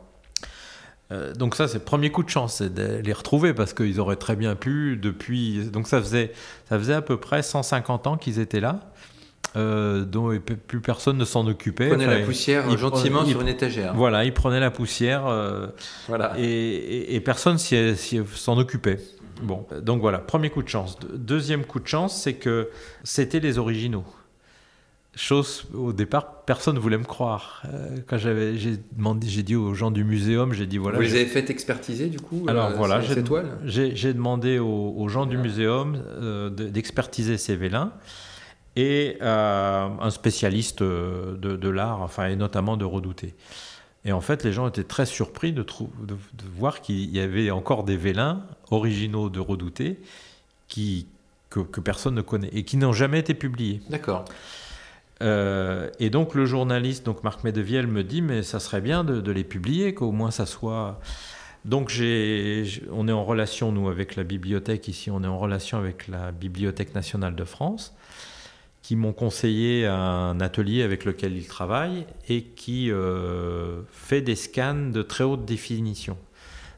Euh, 1.13 1.35
donc 1.35 1.55
ça, 1.55 1.69
c'est 1.69 1.79
le 1.79 1.85
premier 1.85 2.11
coup 2.11 2.23
de 2.23 2.29
chance, 2.29 2.57
c'est 2.57 2.73
de 2.73 3.01
les 3.03 3.13
retrouver 3.13 3.55
parce 3.55 3.73
qu'ils 3.73 3.99
auraient 3.99 4.17
très 4.17 4.37
bien 4.37 4.55
pu 4.55 4.97
depuis. 4.97 5.65
Donc 5.71 5.89
ça 5.89 6.01
faisait, 6.01 6.33
ça 6.69 6.79
faisait 6.79 6.95
à 6.95 7.03
peu 7.03 7.19
près 7.19 7.43
150 7.43 8.07
ans 8.07 8.17
qu'ils 8.17 8.39
étaient 8.39 8.61
là. 8.61 8.81
Euh, 9.57 10.05
dont 10.05 10.31
plus 10.69 10.81
personne 10.81 11.19
ne 11.19 11.25
s'en 11.25 11.47
occupait. 11.49 11.87
Ils 11.87 11.91
prenaient 11.91 12.07
la 12.07 12.25
poussière 12.25 12.77
gentiment 12.79 13.25
sur 13.25 13.41
une 13.41 13.49
étagère. 13.49 13.95
Voilà, 13.95 14.25
ils 14.25 14.33
prenaient 14.33 14.61
la 14.61 14.71
poussière 14.71 15.27
euh, 15.27 15.67
voilà. 16.07 16.35
et, 16.39 17.17
et, 17.17 17.21
personne 17.21 17.59
s'en 17.59 18.59
occupait. 18.59 19.01
Bon, 19.43 19.67
donc 19.83 20.03
voilà, 20.03 20.19
premier 20.19 20.51
coup 20.51 20.63
de 20.63 20.69
chance. 20.69 20.97
Deuxième 21.15 21.65
coup 21.65 21.81
de 21.81 21.89
chance, 21.89 22.23
c'est 22.23 22.35
que 22.35 22.71
c'était 23.03 23.41
les 23.41 23.59
originaux. 23.59 24.05
Chose, 25.17 25.65
au 25.75 25.93
départ, 25.93 26.45
personne 26.47 26.77
ne 26.77 26.81
voulait 26.81 26.97
me 26.97 27.05
croire. 27.05 27.65
Euh, 27.65 27.97
quand 28.07 28.19
j'avais, 28.19 28.57
j'ai 28.57 28.77
demandé, 28.93 29.27
j'ai 29.27 29.43
dit 29.43 29.57
aux 29.57 29.75
gens 29.75 29.91
du 29.91 30.05
muséum, 30.05 30.53
j'ai 30.53 30.67
dit 30.67 30.79
voilà. 30.79 30.99
Vous 30.99 31.03
les 31.03 31.17
avez 31.17 31.27
fait 31.27 31.51
expertiser 31.51 32.07
du 32.07 32.21
coup 32.21 32.45
Alors 32.47 32.67
euh, 32.67 32.75
voilà, 32.77 33.01
j'ai, 33.65 33.97
j'ai, 33.97 34.15
demandé 34.15 34.61
aux, 34.61 35.09
gens 35.09 35.27
du 35.27 35.37
muséum 35.37 36.01
d'expertiser 36.57 37.37
ces 37.37 37.57
vélins 37.57 37.93
et 38.77 39.19
un 39.21 40.11
spécialiste 40.11 40.83
de, 40.83 41.37
de, 41.37 41.69
l'art, 41.69 42.03
enfin 42.03 42.29
et 42.29 42.37
notamment 42.37 42.77
de 42.77 42.85
Redouté. 42.85 43.35
Et 44.05 44.13
en 44.13 44.21
fait, 44.21 44.45
les 44.45 44.53
gens 44.53 44.69
étaient 44.69 44.85
très 44.85 45.07
surpris 45.07 45.53
de, 45.53 45.63
de, 45.63 46.15
de 46.15 46.45
voir 46.57 46.81
qu'il 46.81 47.11
y 47.11 47.21
avait 47.21 47.51
encore 47.51 47.85
des 47.85 47.97
vélins 47.97 48.43
originaux 48.71 49.29
de 49.29 49.41
Redouté 49.41 50.01
qui, 50.69 51.07
que, 51.51 51.61
que 51.61 51.81
personne 51.81 52.15
ne 52.15 52.23
connaît 52.23 52.49
et 52.53 52.65
qui 52.65 52.77
n'ont 52.77 52.93
jamais 52.93 53.19
été 53.19 53.35
publiés. 53.35 53.83
D'accord. 53.91 54.25
Euh, 55.23 55.91
et 55.99 56.09
donc 56.09 56.35
le 56.35 56.47
journaliste, 56.47 57.05
donc 57.05 57.23
Marc 57.25 57.45
Medeviel, 57.45 57.87
me 57.87 58.03
dit 58.03 58.23
mais 58.23 58.43
ça 58.43 58.59
serait 58.59 58.81
bien 58.81 59.05
de, 59.05 59.31
les 59.31 59.45
publier, 59.45 59.93
qu'au 59.93 60.13
moins 60.13 60.31
ça 60.31 60.47
soit. 60.47 60.99
Donc 61.67 61.91
j'ai, 61.91 62.65
on 62.91 63.07
est 63.07 63.13
en 63.13 63.25
relation 63.25 63.71
nous 63.71 63.91
avec 63.91 64.17
la 64.17 64.25
bibliothèque 64.25 64.89
ici, 64.89 65.11
on 65.11 65.23
est 65.23 65.27
en 65.27 65.39
relation 65.39 65.77
avec 65.77 66.09
la 66.09 66.33
Bibliothèque 66.33 66.95
nationale 66.95 67.35
de 67.35 67.45
France, 67.45 67.95
qui 68.91 68.97
m'ont 68.97 69.13
conseillé 69.13 69.87
un 69.87 70.41
atelier 70.41 70.83
avec 70.83 71.05
lequel 71.05 71.37
ils 71.37 71.47
travaillent 71.47 72.07
et 72.29 72.43
qui 72.43 72.91
euh, 72.91 73.83
fait 73.93 74.21
des 74.21 74.35
scans 74.35 74.91
de 74.91 75.03
très 75.03 75.23
haute 75.23 75.45
définition. 75.45 76.19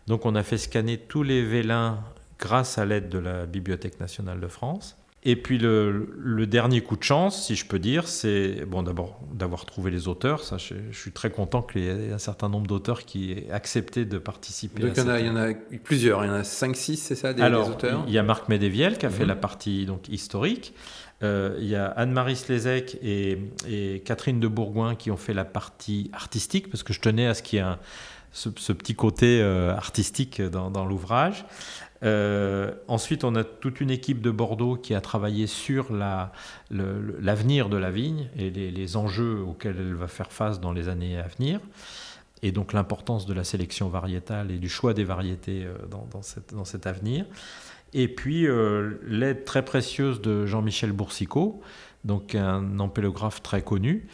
Donc 0.08 0.26
on 0.26 0.34
a 0.34 0.42
fait 0.42 0.58
scanner 0.58 0.98
tous 0.98 1.22
les 1.22 1.42
vélins 1.42 2.00
grâce 2.38 2.76
à 2.76 2.84
l'aide 2.84 3.08
de 3.08 3.18
la 3.18 3.46
Bibliothèque 3.46 3.98
nationale 3.98 4.40
de 4.40 4.46
France. 4.46 4.98
Et 5.24 5.36
puis 5.36 5.56
le, 5.56 6.46
dernier 6.46 6.82
coup 6.82 6.96
de 6.96 7.02
chance, 7.02 7.46
si 7.46 7.54
je 7.54 7.64
peux 7.64 7.78
dire, 7.78 8.08
c'est 8.08 8.66
bon 8.66 8.82
d'abord 8.82 9.20
d'avoir 9.32 9.64
trouvé 9.64 9.90
les 9.90 10.06
auteurs. 10.06 10.42
Ça, 10.42 10.58
je, 10.58 10.74
suis 10.90 11.12
très 11.12 11.30
content 11.30 11.62
qu'il 11.62 11.82
y 11.82 11.86
ait 11.86 12.12
un 12.12 12.18
certain 12.18 12.50
nombre 12.50 12.66
d'auteurs 12.66 13.04
qui 13.04 13.32
aient 13.32 13.50
accepté 13.52 14.04
de 14.04 14.18
participer. 14.18 14.82
Donc 14.82 14.96
il, 14.96 15.02
y 15.02 15.06
en 15.06 15.08
a, 15.08 15.20
il 15.20 15.26
y 15.26 15.30
en 15.30 15.36
a 15.36 15.54
plusieurs, 15.82 16.24
il 16.24 16.28
y 16.28 16.30
en 16.30 16.34
a 16.34 16.42
5-6, 16.42 16.96
c'est 16.96 17.14
ça, 17.14 17.32
des, 17.32 17.40
Alors, 17.40 17.70
auteurs 17.70 18.04
Il 18.06 18.12
y 18.12 18.18
a 18.18 18.22
Marc 18.22 18.50
Médeviel 18.50 18.98
qui 18.98 19.06
a 19.06 19.10
fait 19.10 19.22
mhm. 19.22 19.28
la 19.28 19.36
partie 19.36 19.86
donc, 19.86 20.08
historique. 20.08 20.74
Euh, 21.22 21.56
il 21.58 21.66
y 21.66 21.76
a 21.76 21.86
Anne-Marie 21.86 22.36
Slezek 22.36 22.98
et, 23.02 23.38
Catherine 24.04 24.40
de 24.40 24.48
Bourgoin 24.48 24.94
qui 24.94 25.10
ont 25.10 25.16
fait 25.16 25.34
la 25.34 25.44
partie 25.44 26.10
artistique, 26.12 26.70
parce 26.70 26.82
que 26.82 26.92
je 26.92 27.00
tenais 27.00 27.26
à 27.26 27.34
ce 27.34 27.42
qu'il 27.42 27.58
y 27.58 27.62
ait 27.62 27.66
ce, 28.32 28.48
petit 28.72 28.94
côté 28.94 29.40
euh, 29.40 29.74
artistique 29.74 30.40
dans, 30.42 30.84
l'ouvrage. 30.84 31.44
Euh, 32.02 32.72
ensuite, 32.88 33.22
on 33.22 33.36
a 33.36 33.44
toute 33.44 33.80
une 33.80 33.90
équipe 33.90 34.20
de 34.20 34.30
Bordeaux 34.30 34.76
qui 34.76 34.94
a 34.94 35.00
travaillé 35.00 35.46
sur 35.46 35.92
l'avenir 35.92 37.68
de 37.68 37.76
la 37.76 37.90
vigne 37.90 38.28
et 38.36 38.50
les, 38.50 38.96
enjeux 38.96 39.40
auxquels 39.40 39.76
elle 39.78 39.94
va 39.94 40.08
faire 40.08 40.32
face 40.32 40.60
dans 40.60 40.72
les 40.72 40.88
années 40.88 41.18
à 41.18 41.28
venir. 41.28 41.60
Et 42.44 42.50
donc 42.50 42.72
l'importance 42.72 43.24
de 43.26 43.34
la 43.34 43.44
sélection 43.44 43.88
variétale 43.88 44.50
et 44.50 44.58
du 44.58 44.68
choix 44.68 44.94
des 44.94 45.04
variétés 45.04 45.64
dans, 45.88 46.64
cet 46.64 46.86
avenir. 46.88 47.24
Et 47.94 48.08
puis 48.08 48.46
euh, 48.46 48.92
l'aide 49.06 49.44
très 49.44 49.64
précieuse 49.64 50.20
de 50.20 50.46
Jean-Michel 50.46 50.92
Boursicot, 50.92 51.60
donc 52.04 52.34
un 52.34 52.78
ampélographe 52.78 53.42
très 53.42 53.62
connu, 53.62 54.06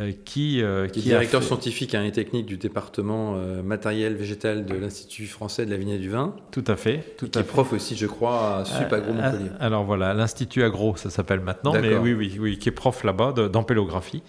euh, 0.00 0.12
qui, 0.24 0.62
euh, 0.62 0.88
qui, 0.88 1.00
est 1.00 1.02
directeur 1.02 1.42
scientifique 1.42 1.94
et 1.94 2.12
technique 2.12 2.46
du 2.46 2.56
département 2.56 3.34
euh, 3.36 3.62
matériel 3.62 4.14
végétal 4.14 4.64
de 4.64 4.74
l'Institut 4.74 5.26
français 5.26 5.66
de 5.66 5.70
la 5.70 5.76
vigne 5.76 5.90
et 5.90 5.98
du 5.98 6.08
vin. 6.08 6.34
Tout 6.50 6.64
à 6.66 6.76
fait. 6.76 7.14
Tout 7.18 7.28
qui 7.28 7.38
est 7.38 7.42
prof 7.42 7.74
aussi, 7.74 7.94
je 7.94 8.06
crois, 8.06 8.56
à 8.56 8.64
Sup 8.64 8.90
Agro 8.90 9.12
Montpellier. 9.12 9.50
Alors 9.60 9.84
voilà, 9.84 10.14
l'Institut 10.14 10.62
Agro, 10.62 10.96
ça 10.96 11.10
s'appelle 11.10 11.40
maintenant, 11.40 11.74
mais 11.74 11.94
oui, 11.94 12.14
oui, 12.14 12.38
oui, 12.40 12.58
qui 12.58 12.70
est 12.70 12.72
prof 12.72 13.04
là-bas 13.04 13.32
d'ampélographie. 13.32 14.22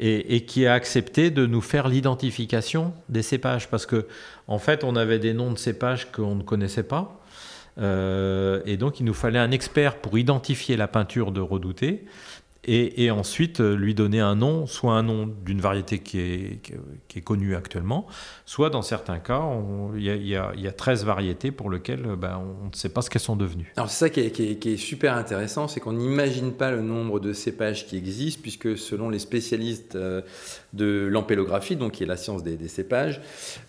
Et, 0.00 0.36
et, 0.36 0.44
qui 0.44 0.64
a 0.64 0.74
accepté 0.74 1.30
de 1.30 1.44
nous 1.44 1.60
faire 1.60 1.88
l'identification 1.88 2.92
des 3.08 3.22
cépages. 3.22 3.68
Parce 3.68 3.84
que, 3.84 4.06
en 4.46 4.60
fait, 4.60 4.84
on 4.84 4.94
avait 4.94 5.18
des 5.18 5.34
noms 5.34 5.50
de 5.50 5.58
cépages 5.58 6.12
qu'on 6.12 6.36
ne 6.36 6.44
connaissait 6.44 6.84
pas. 6.84 7.17
Et 7.78 8.76
donc, 8.76 9.00
il 9.00 9.04
nous 9.04 9.14
fallait 9.14 9.38
un 9.38 9.50
expert 9.50 9.96
pour 9.96 10.18
identifier 10.18 10.76
la 10.76 10.88
peinture 10.88 11.32
de 11.32 11.40
Redouté 11.40 12.04
et, 12.64 13.10
ensuite 13.10 13.60
euh, 13.60 13.74
lui 13.74 13.94
donner 13.94 14.20
un 14.20 14.34
nom, 14.34 14.66
soit 14.66 14.92
un 14.92 15.02
nom 15.02 15.26
d'une 15.26 15.60
variété 15.60 16.00
qui 16.00 16.20
est, 16.20 17.20
connue 17.24 17.56
actuellement, 17.56 18.06
soit 18.46 18.70
dans 18.70 18.82
certains 18.82 19.18
cas, 19.18 19.42
il 19.96 20.04
y, 20.04 20.36
a 20.36 20.72
13 20.72 21.04
variétés 21.04 21.50
pour 21.50 21.70
lesquelles 21.70 22.06
euh, 22.06 22.16
ben, 22.16 22.40
on 22.62 22.66
ne 22.66 22.74
sait 22.74 22.90
pas 22.90 23.02
ce 23.02 23.10
qu'elles 23.10 23.22
sont 23.22 23.36
devenues. 23.36 23.72
Alors 23.76 23.90
c'est 23.90 23.98
ça 23.98 24.10
qui 24.10 24.20
est, 24.20 24.30
qui 24.30 24.72
est, 24.72 24.76
super 24.76 25.14
intéressant, 25.14 25.66
c'est 25.66 25.80
qu'on 25.80 25.92
n'imagine 25.92 26.52
pas 26.52 26.70
le 26.70 26.82
nombre 26.82 27.20
de 27.20 27.32
cépages 27.32 27.86
qui 27.86 27.96
existent, 27.96 28.40
puisque 28.42 28.76
selon 28.76 29.08
les 29.08 29.18
spécialistes 29.18 29.96
euh, 29.96 30.22
de 30.72 31.08
l'ampélographie, 31.10 31.76
donc 31.76 31.92
qui 31.92 32.04
est 32.04 32.06
la 32.06 32.16
science 32.16 32.42
des, 32.42 32.68
cépages, 32.68 33.20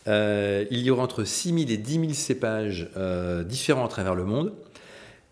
il 0.08 0.80
y 0.80 0.92
aura 0.92 1.04
entre 1.04 1.24
6 1.24 1.50
000 1.50 1.60
et 1.70 1.78
10 1.78 1.94
000 1.94 2.14
cépages 2.14 2.90
différents 3.46 3.86
à 3.86 3.90
travers 3.90 4.16
le 4.16 4.26
monde. 4.26 4.52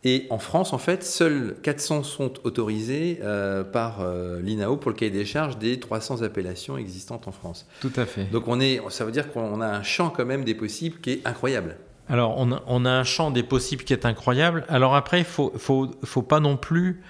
Et 0.04 0.28
en 0.30 0.38
France, 0.38 0.74
en 0.74 0.78
fait, 0.78 1.04
seuls 1.04 1.56
400 1.64 2.04
sont 2.04 2.34
autorisés 2.44 3.20
euh, 3.24 3.64
par 3.64 4.02
euh, 4.02 4.40
l'INAO 4.42 4.78
pour 4.78 4.92
le 4.92 4.96
cahier 4.96 5.12
des 5.12 5.26
charges 5.26 5.58
des 5.58 5.80
300 5.80 6.22
appellations 6.22 6.78
existantes 6.78 7.28
en 7.28 7.32
France. 7.32 7.66
Tout 7.82 7.92
à 7.96 8.06
fait. 8.06 8.26
Donc 8.26 8.48
on 8.48 8.60
est, 8.60 8.80
ça 8.90 9.06
veut 9.06 9.12
dire 9.12 9.32
qu'on 9.32 9.60
a 9.60 9.68
un 9.68 9.84
champ 9.84 10.10
quand 10.10 10.26
même 10.26 10.44
des 10.44 10.54
possibles 10.54 11.00
qui 11.02 11.12
est 11.12 11.28
incroyable. 11.28 11.78
Alors 12.10 12.36
on 12.38 12.52
a, 12.52 12.62
on 12.68 12.86
a 12.86 12.92
un 12.92 13.04
champ 13.04 13.32
des 13.32 13.44
possibles 13.44 13.84
qui 13.84 13.92
est 13.92 14.06
incroyable. 14.06 14.66
Alors 14.70 14.96
après, 14.96 15.20
il 15.20 15.26
faut, 15.26 15.52
faut, 15.58 15.90
faut 16.04 16.22
pas 16.22 16.40
non 16.40 16.58
plus 16.58 17.02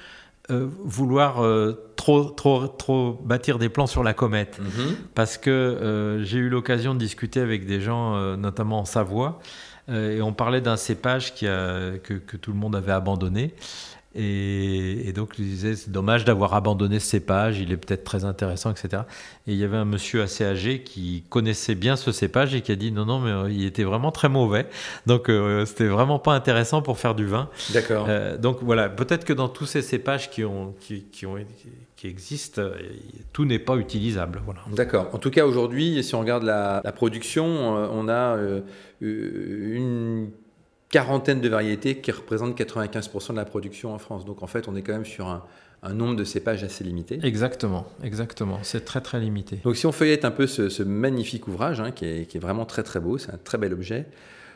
euh, 0.50 0.65
vouloir 0.86 1.44
trop, 1.98 2.24
trop, 2.24 2.67
trop 2.67 3.20
bâtir 3.22 3.60
des 3.60 3.67
plans 3.67 3.86
sur 3.86 4.01
la 4.01 4.13
comète. 4.13 4.60
Mhm. 4.60 4.96
Parce 5.13 5.38
que 5.38 6.22
j'ai 6.24 6.38
eu 6.38 6.48
l'occasion 6.48 6.94
de 6.94 7.00
discuter 7.00 7.41
avec 7.41 7.65
des 7.65 7.82
gens, 7.82 8.38
notamment 8.38 8.79
en 8.79 8.86
Savoie, 8.86 9.39
et 9.89 10.22
on 10.22 10.34
parlait 10.34 10.62
d'un 10.62 10.75
cépage 10.75 11.34
qui 11.34 11.48
a, 11.48 11.98
que, 12.03 12.13
que, 12.13 12.36
tout 12.36 12.51
le 12.51 12.58
monde 12.58 12.75
avait 12.75 12.91
abandonné. 12.91 13.53
Et, 14.17 15.13
donc, 15.13 15.36
il 15.38 15.45
disait 15.45 15.75
c'est 15.75 15.91
dommage 15.91 16.25
d'avoir 16.25 16.53
abandonné 16.53 17.00
ce 17.00 17.07
cépage, 17.07 17.59
il 17.59 17.71
est 17.71 17.77
peut-être 17.77 18.03
très 18.03 18.25
intéressant, 18.25 18.71
etc. 18.71 19.03
Et 19.45 19.53
il 19.53 19.57
y 19.57 19.63
avait 19.63 19.77
un 19.77 19.86
monsieur 19.86 20.21
assez 20.21 20.43
âgé 20.43 20.81
qui 20.81 21.24
connaissait 21.29 21.75
bien 21.75 21.95
ce 21.95 22.12
cépage 22.12 22.55
et 22.55 22.62
qui 22.62 22.71
a 22.71 22.75
dit 22.75 22.91
non, 22.91 23.05
non, 23.05 23.19
mais 23.19 23.31
euh, 23.31 23.51
il 23.51 23.65
était 23.65 23.83
vraiment 23.83 24.12
très 24.12 24.29
mauvais. 24.29 24.67
Donc, 25.05 25.29
euh, 25.29 25.65
c'était 25.65 25.88
vraiment 25.88 26.19
pas 26.19 26.33
intéressant 26.33 26.81
pour 26.81 26.97
faire 26.97 27.15
du 27.15 27.25
vin. 27.25 27.50
D'accord. 27.74 28.07
donc, 28.39 28.57
voilà, 28.62 28.89
peut-être 28.89 29.24
que 29.24 29.33
dans 29.33 29.50
tous 29.50 29.65
ces 29.65 29.81
cépages 29.81 30.29
qui, 30.29 30.43
ont, 30.43 30.74
qui, 30.79 31.03
qui, 31.03 31.25
ont, 31.25 31.36
qui 31.95 32.07
existent, 32.07 32.63
tout 33.33 33.45
n'est 33.45 33.59
pas 33.59 33.75
utilisable. 33.75 34.41
Voilà. 34.45 34.62
D'accord. 34.74 35.09
En 35.13 35.19
tout 35.19 35.29
cas, 35.29 35.45
aujourd'hui, 35.45 36.03
si 36.03 36.15
on 36.15 36.19
regarde 36.19 36.43
la, 36.43 36.81
la 36.83 36.91
production, 36.91 37.45
on 37.45 38.07
a 38.07 38.36
euh, 38.38 38.62
une 39.01 40.29
quarantaine 40.89 41.41
de 41.41 41.50
variétés 41.50 41.98
qui 41.98 42.12
représentent 42.12 42.58
95% 42.58 43.32
de 43.32 43.38
la 43.38 43.46
production 43.46 43.94
en 43.94 43.98
France. 43.98 44.25
Donc 44.25 44.44
en 44.44 44.48
fait, 44.48 44.67
on 44.67 44.75
est 44.75 44.82
quand 44.82 44.94
même 44.94 45.06
sur 45.06 45.27
un, 45.27 45.44
nombre 45.94 46.15
de 46.15 46.24
cépages 46.24 46.63
assez 46.63 46.84
limité. 46.84 47.20
Exactement, 47.24 47.86
exactement. 48.03 48.60
C'est 48.63 48.84
très 48.84 49.00
très 49.00 49.20
limité. 49.20 49.58
Donc 49.63 49.77
si 49.77 49.86
on 49.86 49.91
feuillette 49.91 50.25
un 50.25 50.32
peu 50.32 50.48
ce, 50.48 50.84
magnifique 50.84 51.48
ouvrage, 51.48 51.79
hein, 51.79 51.91
qui, 51.91 52.06
est, 52.06 52.39
vraiment 52.39 52.65
très 52.65 52.84
très 52.84 53.00
beau, 53.00 53.17
c'est 53.17 53.34
un 53.34 53.39
très 53.41 53.58
bel 53.58 53.74
objet. 53.74 54.06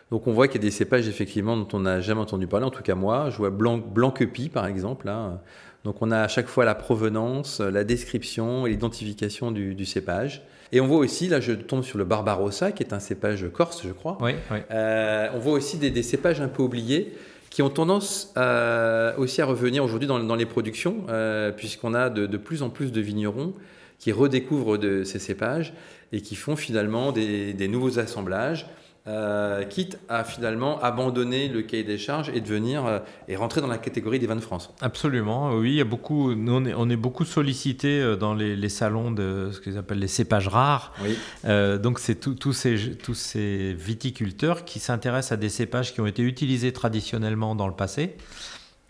Donc 0.09 0.27
on 0.27 0.33
voit 0.33 0.50
qu'il 0.50 0.61
y 0.61 0.65
a 0.65 0.67
des 0.67 0.71
cépages 0.71 1.07
effectivement 1.07 1.55
dont 1.55 1.67
on 1.71 1.81
n'a 1.81 2.01
jamais 2.01 2.19
entendu 2.19 2.47
parler, 2.47 2.65
en 2.65 2.71
tout 2.71 2.83
cas 2.83 2.95
moi. 2.95 3.29
Je 3.29 3.38
vois 3.38 3.50
blanc, 3.50 3.77
blanc 3.77 4.13
par 4.51 4.65
exemple. 4.65 5.05
Là. 5.05 5.41
Donc 5.83 6.01
on 6.01 6.11
a 6.11 6.19
à 6.19 6.27
chaque 6.27 6.47
fois 6.47 6.65
la 6.65 6.75
provenance, 6.75 7.59
la 7.59 7.83
description 7.83 8.67
et 8.67 8.71
l'identification 8.71 9.51
du, 9.51 9.85
cépage. 9.85 10.43
Et 10.71 10.79
on 10.79 10.88
voit 10.88 11.00
aussi, 11.00 11.27
là 11.27 11.39
je 11.39 11.53
tombe 11.53 11.83
sur 11.83 11.97
le 11.97 12.05
Barbarossa, 12.05 12.71
qui 12.71 12.83
est 12.83 12.93
un 12.93 13.00
cépage 13.00 13.45
corse, 13.51 13.81
je 13.85 13.91
crois. 13.91 14.17
Oui, 14.21 14.33
euh, 14.71 15.27
on 15.33 15.39
voit 15.39 15.53
aussi 15.53 15.77
des, 15.77 16.03
cépages 16.03 16.39
un 16.39 16.47
peu 16.47 16.63
oubliés 16.63 17.13
qui 17.50 17.61
ont 17.61 17.69
tendance 17.69 18.33
euh, 18.38 19.13
aussi 19.17 19.41
à 19.41 19.45
revenir 19.45 19.83
aujourd'hui 19.83 20.07
dans, 20.07 20.35
les 20.35 20.45
productions, 20.45 21.03
euh, 21.09 21.51
puisqu'on 21.51 21.93
a 21.93 22.09
de, 22.09 22.38
plus 22.38 22.63
en 22.63 22.69
plus 22.69 22.91
de 22.91 23.01
vignerons 23.01 23.53
qui 24.00 24.11
redécouvrent 24.11 24.77
de 24.77 25.03
ces 25.03 25.19
cépages 25.19 25.73
et 26.11 26.21
qui 26.21 26.35
font 26.35 26.55
finalement 26.55 27.11
des, 27.11 27.67
nouveaux 27.67 28.00
assemblages 28.00 28.67
euh, 29.08 29.63
quitte 29.63 29.98
à 30.10 30.24
finalement 30.24 30.79
abandonner 30.81 31.48
le 31.48 31.63
cahier 31.63 31.84
des 31.84 31.98
charges 31.98 32.29
et 32.36 32.39
devenir 32.39 32.86
euh, 32.86 33.00
et 33.27 33.36
rentrer 33.36 33.60
dans 33.60 33.67
la 33.67 33.79
catégorie 33.79 34.20
des 34.20 34.27
vins 34.27 34.36
de 34.36 34.41
France. 34.41 34.72
Absolument, 34.79 35.55
oui, 35.55 35.72
il 35.72 35.75
y 35.75 35.81
a 35.81 35.86
beaucoup, 35.86 36.36
nous 36.36 36.53
on 36.53 36.65
est, 36.65 36.74
on 36.75 36.88
est 36.88 36.96
beaucoup 36.96 37.25
sollicité 37.25 38.00
euh, 38.00 38.15
dans 38.15 38.36
les, 38.36 38.55
les, 38.55 38.70
salons 38.70 39.10
de 39.10 39.50
ce 39.51 39.60
qu'ils 39.60 39.77
appellent 39.79 40.00
les 40.00 40.08
cépages 40.08 40.48
rares. 40.48 40.93
Oui. 41.03 41.17
Euh, 41.46 41.79
donc 41.79 41.98
c'est 41.98 42.15
tous 42.15 42.53
ces, 42.53 42.96
tous 42.96 43.15
ces 43.15 43.74
viticulteurs 43.74 44.65
qui 44.65 44.79
s'intéressent 44.79 45.31
à 45.31 45.38
des 45.38 45.50
cépages 45.50 45.93
qui 45.93 46.01
ont 46.01 46.08
été 46.08 46.22
utilisés 46.22 46.72
traditionnellement 46.72 47.55
dans 47.55 47.67
le 47.67 47.74
passé 47.74 48.15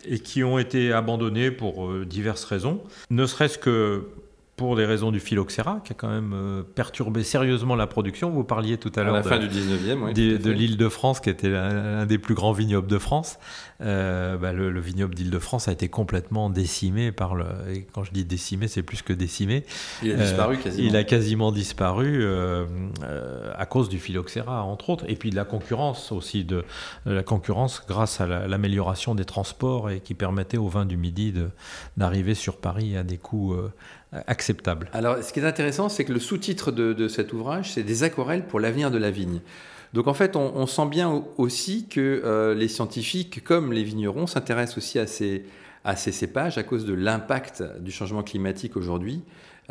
et 0.03 0.20
qui 0.20 0.44
ont 0.44 0.58
été 0.58 0.91
abandonnés 0.91 1.51
pour 1.51 1.94
diverses 2.06 2.44
raisons, 2.44 2.82
ne 3.12 3.25
serait-ce 3.27 3.60
que 3.60 4.08
pour 4.62 4.75
des 4.75 4.86
raisons 4.86 5.12
du 5.12 5.20
phylloxéra, 5.20 5.82
qui 5.84 5.91
a 5.91 5.96
quand 5.96 6.08
même 6.08 6.34
euh, 6.36 6.62
perturbé 6.62 7.24
sérieusement 7.24 7.75
la 7.75 7.88
production. 7.88 8.30
Vous 8.30 8.44
parliez 8.44 8.77
tout 8.77 8.91
à 8.96 9.01
l'heure 9.01 9.24
de, 9.24 9.38
du 9.38 9.48
19e, 9.48 10.13
de, 10.13 10.51
l'île 10.51 10.77
de 10.77 10.88
France, 10.88 11.20
qui 11.20 11.32
était 11.32 11.56
un, 11.56 12.06
des 12.06 12.20
plus 12.20 12.36
grands 12.36 12.51
vignobles 12.51 12.88
de 12.88 13.00
France. 13.00 13.39
Euh, 13.82 14.38
bah, 14.38 14.53
le, 14.53 14.80
vignoble 14.80 15.15
d'île 15.15 15.32
de 15.32 15.39
France 15.39 15.68
a 15.68 15.72
été 15.72 15.89
complètement 15.89 16.51
décimé 16.51 17.12
par 17.12 17.34
le. 17.34 17.46
Et 17.74 17.88
quand 17.91 18.03
je 18.03 18.12
dis 18.12 18.24
décimé, 18.24 18.68
c'est 18.68 18.84
plus 18.84 19.01
que 19.01 19.13
décimé. 19.13 19.65
Il 20.03 20.12
a 20.12 20.15
disparu 20.18 20.58
euh, 20.58 20.60
quasiment. 20.60 20.88
Il 20.88 20.96
a 20.96 21.03
quasiment 21.03 21.51
disparu 21.51 22.24
à 23.58 23.65
cause 23.65 23.89
du 23.89 23.98
phylloxéra, 23.98 24.63
entre 24.63 24.91
autres, 24.91 25.06
et 25.08 25.15
puis 25.15 25.32
de 25.32 25.36
la 25.36 25.46
concurrence 25.46 26.12
aussi, 26.12 26.44
de 26.44 26.63
la 27.08 27.24
concurrence 27.24 27.84
grâce 27.88 28.22
à 28.22 28.27
l'amélioration 28.27 29.15
des 29.15 29.25
transports 29.25 29.89
et 29.89 30.01
qui 30.01 30.13
permettait 30.13 30.58
au 30.58 30.68
vin 30.68 30.86
du 30.86 30.98
Midi 30.98 31.34
d'arriver 31.98 32.36
sur 32.36 32.58
Paris 32.58 32.96
à 32.96 33.01
des 33.01 33.18
coûts 33.18 33.56
acceptable. 34.27 34.89
Alors, 34.94 35.24
ce 35.24 35.32
qui 35.32 35.39
est 35.39 35.46
intéressant, 35.46 35.89
c'est 35.89 36.03
que 36.03 36.13
le 36.13 36.20
sous-titre 36.20 36.72
de, 36.72 37.08
cet 37.08 37.34
ouvrage, 37.34 37.72
c'est 37.74 37.84
Des 37.84 38.03
aquarelles 38.03 38.46
pour 38.46 38.60
l'avenir 38.60 38.91
de 38.91 38.98
la 38.98 39.12
vigne. 39.12 39.41
Donc, 39.94 40.08
en 40.08 40.13
fait, 40.13 40.36
on, 40.36 40.68
sent 40.68 40.88
bien 40.88 41.24
aussi 41.38 41.88
que 41.88 42.22
euh, 42.24 42.53
les 42.53 42.68
scientifiques, 42.68 43.44
comme 43.44 43.74
les 43.74 43.84
vignerons, 43.84 44.27
s'intéressent 44.27 44.77
aussi 44.77 45.00
à 45.00 45.08
ces, 45.08 45.46
à 45.84 45.96
ces 45.96 46.12
cépages 46.12 46.58
à 46.58 46.63
cause 46.63 46.86
de 46.86 46.94
l'impact 46.94 47.63
du 47.80 47.91
changement 47.91 48.24
climatique 48.24 48.77
aujourd'hui, 48.77 49.22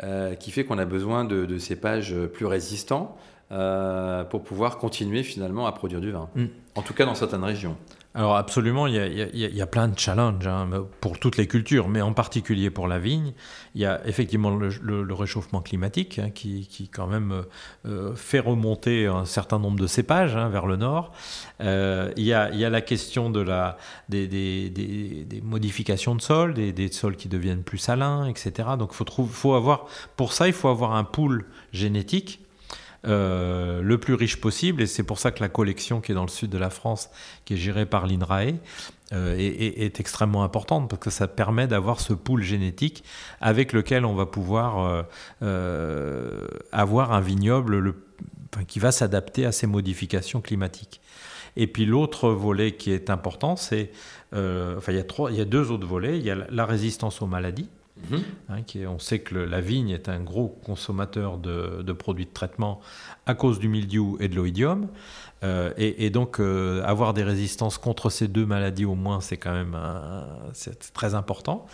euh, 0.03 0.35
qui 0.35 0.51
fait 0.51 0.63
qu'on 0.63 0.77
a 0.77 0.85
besoin 0.85 1.25
de, 1.25 1.57
cépages 1.57 2.15
plus 2.33 2.45
résistants 2.45 3.17
euh, 3.51 4.23
pour 4.23 4.43
pouvoir 4.43 4.77
continuer 4.77 5.23
finalement 5.23 5.67
à 5.67 5.71
produire 5.71 6.01
du 6.01 6.11
vin. 6.11 6.29
Mm. 6.35 6.45
En 6.75 6.81
tout 6.81 6.93
cas, 6.93 7.05
dans 7.05 7.15
certaines 7.15 7.43
régions. 7.43 7.75
Alors 8.13 8.35
absolument, 8.35 8.87
il 8.87 8.95
y, 8.95 9.61
a, 9.61 9.67
plein 9.67 9.87
de 9.87 9.97
challenges 9.97 10.45
hein, 10.45 10.69
pour 10.99 11.17
toutes 11.17 11.37
les 11.37 11.47
cultures, 11.47 11.87
mais 11.87 12.01
en 12.01 12.11
particulier 12.11 12.69
pour 12.69 12.89
la 12.89 12.99
vigne. 12.99 13.31
Il 13.73 13.79
y 13.79 13.85
a 13.85 14.05
effectivement 14.05 14.49
le, 14.49 15.13
réchauffement 15.13 15.61
climatique 15.61 16.19
hein, 16.19 16.29
qui, 16.29 16.89
quand 16.93 17.07
même 17.07 17.45
euh, 17.85 18.13
fait 18.15 18.39
remonter 18.39 19.07
un 19.07 19.23
certain 19.23 19.59
nombre 19.59 19.79
de 19.79 19.87
cépages 19.87 20.35
hein, 20.35 20.49
vers 20.49 20.65
le 20.65 20.75
nord. 20.75 21.13
Euh, 21.61 22.11
il, 22.17 22.25
y 22.25 22.33
a, 22.33 22.49
la 22.69 22.81
question 22.81 23.29
de 23.29 23.39
la, 23.39 23.77
des, 24.09 24.27
des, 24.27 25.41
modifications 25.41 26.13
de 26.13 26.21
sol, 26.21 26.53
des, 26.53 26.91
sols 26.91 27.15
qui 27.15 27.29
deviennent 27.29 27.63
plus 27.63 27.77
salins, 27.77 28.25
etc. 28.25 28.71
Donc 28.77 28.91
faut, 28.91 29.05
faut 29.05 29.53
avoir, 29.53 29.85
pour 30.17 30.33
ça, 30.33 30.47
il 30.47 30.53
faut 30.53 30.67
avoir 30.67 30.95
un 30.95 31.05
pool 31.05 31.45
génétique 31.71 32.41
euh, 33.07 33.81
le 33.81 33.97
plus 33.97 34.13
riche 34.13 34.39
possible. 34.39 34.81
Et 34.81 34.87
c'est 34.87 35.03
pour 35.03 35.19
ça 35.19 35.31
que 35.31 35.41
la 35.41 35.49
collection 35.49 36.01
qui 36.01 36.11
est 36.11 36.15
dans 36.15 36.23
le 36.23 36.29
sud 36.29 36.51
de 36.51 36.57
la 36.57 36.69
France, 36.69 37.09
qui 37.45 37.55
est 37.55 37.57
gérée 37.57 37.85
par 37.85 38.05
l'INRAE, 38.05 38.53
euh, 39.13 39.35
est, 39.37 39.99
extrêmement 39.99 40.43
importante 40.43 40.89
parce 40.89 41.01
que 41.01 41.09
ça 41.09 41.27
permet 41.27 41.67
d'avoir 41.67 41.99
ce 41.99 42.13
pool 42.13 42.43
génétique 42.43 43.03
avec 43.41 43.73
lequel 43.73 44.05
on 44.05 44.13
va 44.13 44.25
pouvoir 44.25 45.05
euh, 45.41 46.47
avoir 46.71 47.11
un 47.11 47.19
vignoble 47.19 47.79
le, 47.79 48.05
qui 48.67 48.79
va 48.79 48.91
s'adapter 48.91 49.45
à 49.45 49.51
ces 49.51 49.67
modifications 49.67 50.39
climatiques. 50.39 51.01
Et 51.57 51.67
puis 51.67 51.85
l'autre 51.85 52.29
volet 52.29 52.75
qui 52.75 52.91
est 52.91 53.09
important, 53.09 53.57
c'est, 53.57 53.91
enfin 54.31 54.91
il 54.91 54.95
y, 54.95 54.99
a 54.99 55.03
trois, 55.03 55.31
il 55.31 55.37
y 55.37 55.41
a 55.41 55.45
deux 55.45 55.71
autres 55.71 55.87
volets. 55.87 56.17
Il 56.17 56.23
y 56.23 56.31
a 56.31 56.37
la 56.49 56.65
résistance 56.65 57.21
aux 57.21 57.27
maladies. 57.27 57.67
Mhm. 58.09 58.23
Hein, 58.49 58.87
on 58.87 58.99
sait 58.99 59.19
que 59.19 59.35
la 59.35 59.61
vigne 59.61 59.89
est 59.89 60.09
un 60.09 60.19
gros 60.19 60.47
consommateur 60.47 61.37
de, 61.37 61.91
produits 61.93 62.25
de 62.25 62.33
traitement 62.33 62.81
à 63.25 63.35
cause 63.35 63.59
du 63.59 63.67
mildiou 63.67 64.17
et 64.19 64.27
de 64.27 64.35
l'oïdium. 64.35 64.87
Euh, 65.43 65.71
et, 65.77 66.09
donc, 66.11 66.39
euh, 66.39 66.83
avoir 66.83 67.13
des 67.13 67.23
résistances 67.23 67.77
contre 67.77 68.09
ces 68.09 68.27
deux 68.27 68.45
maladies 68.45 68.85
au 68.85 68.95
moins, 68.95 69.21
c'est 69.21 69.37
quand 69.37 69.53
même 69.53 69.77
très 70.93 71.15
important. 71.15 71.65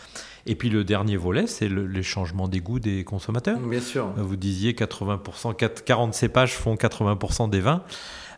Et 0.48 0.56
puis 0.56 0.70
le 0.70 0.84
dernier 0.86 1.18
volet, 1.18 1.46
c'est 1.46 1.68
le, 1.68 1.86
les 1.86 2.04
changements 2.04 2.48
des 2.48 2.62
goûts 2.62 2.80
des 2.80 3.04
consommateurs. 3.04 3.60
Bien 3.60 3.82
sûr. 3.82 4.08
Euh, 4.18 4.22
vous 4.22 4.38
disiez 4.38 4.74
80%, 4.74 5.84
40 5.84 6.14
cépages 6.14 6.54
font 6.54 6.76
80% 6.76 7.50
des 7.50 7.60
vins. 7.60 7.84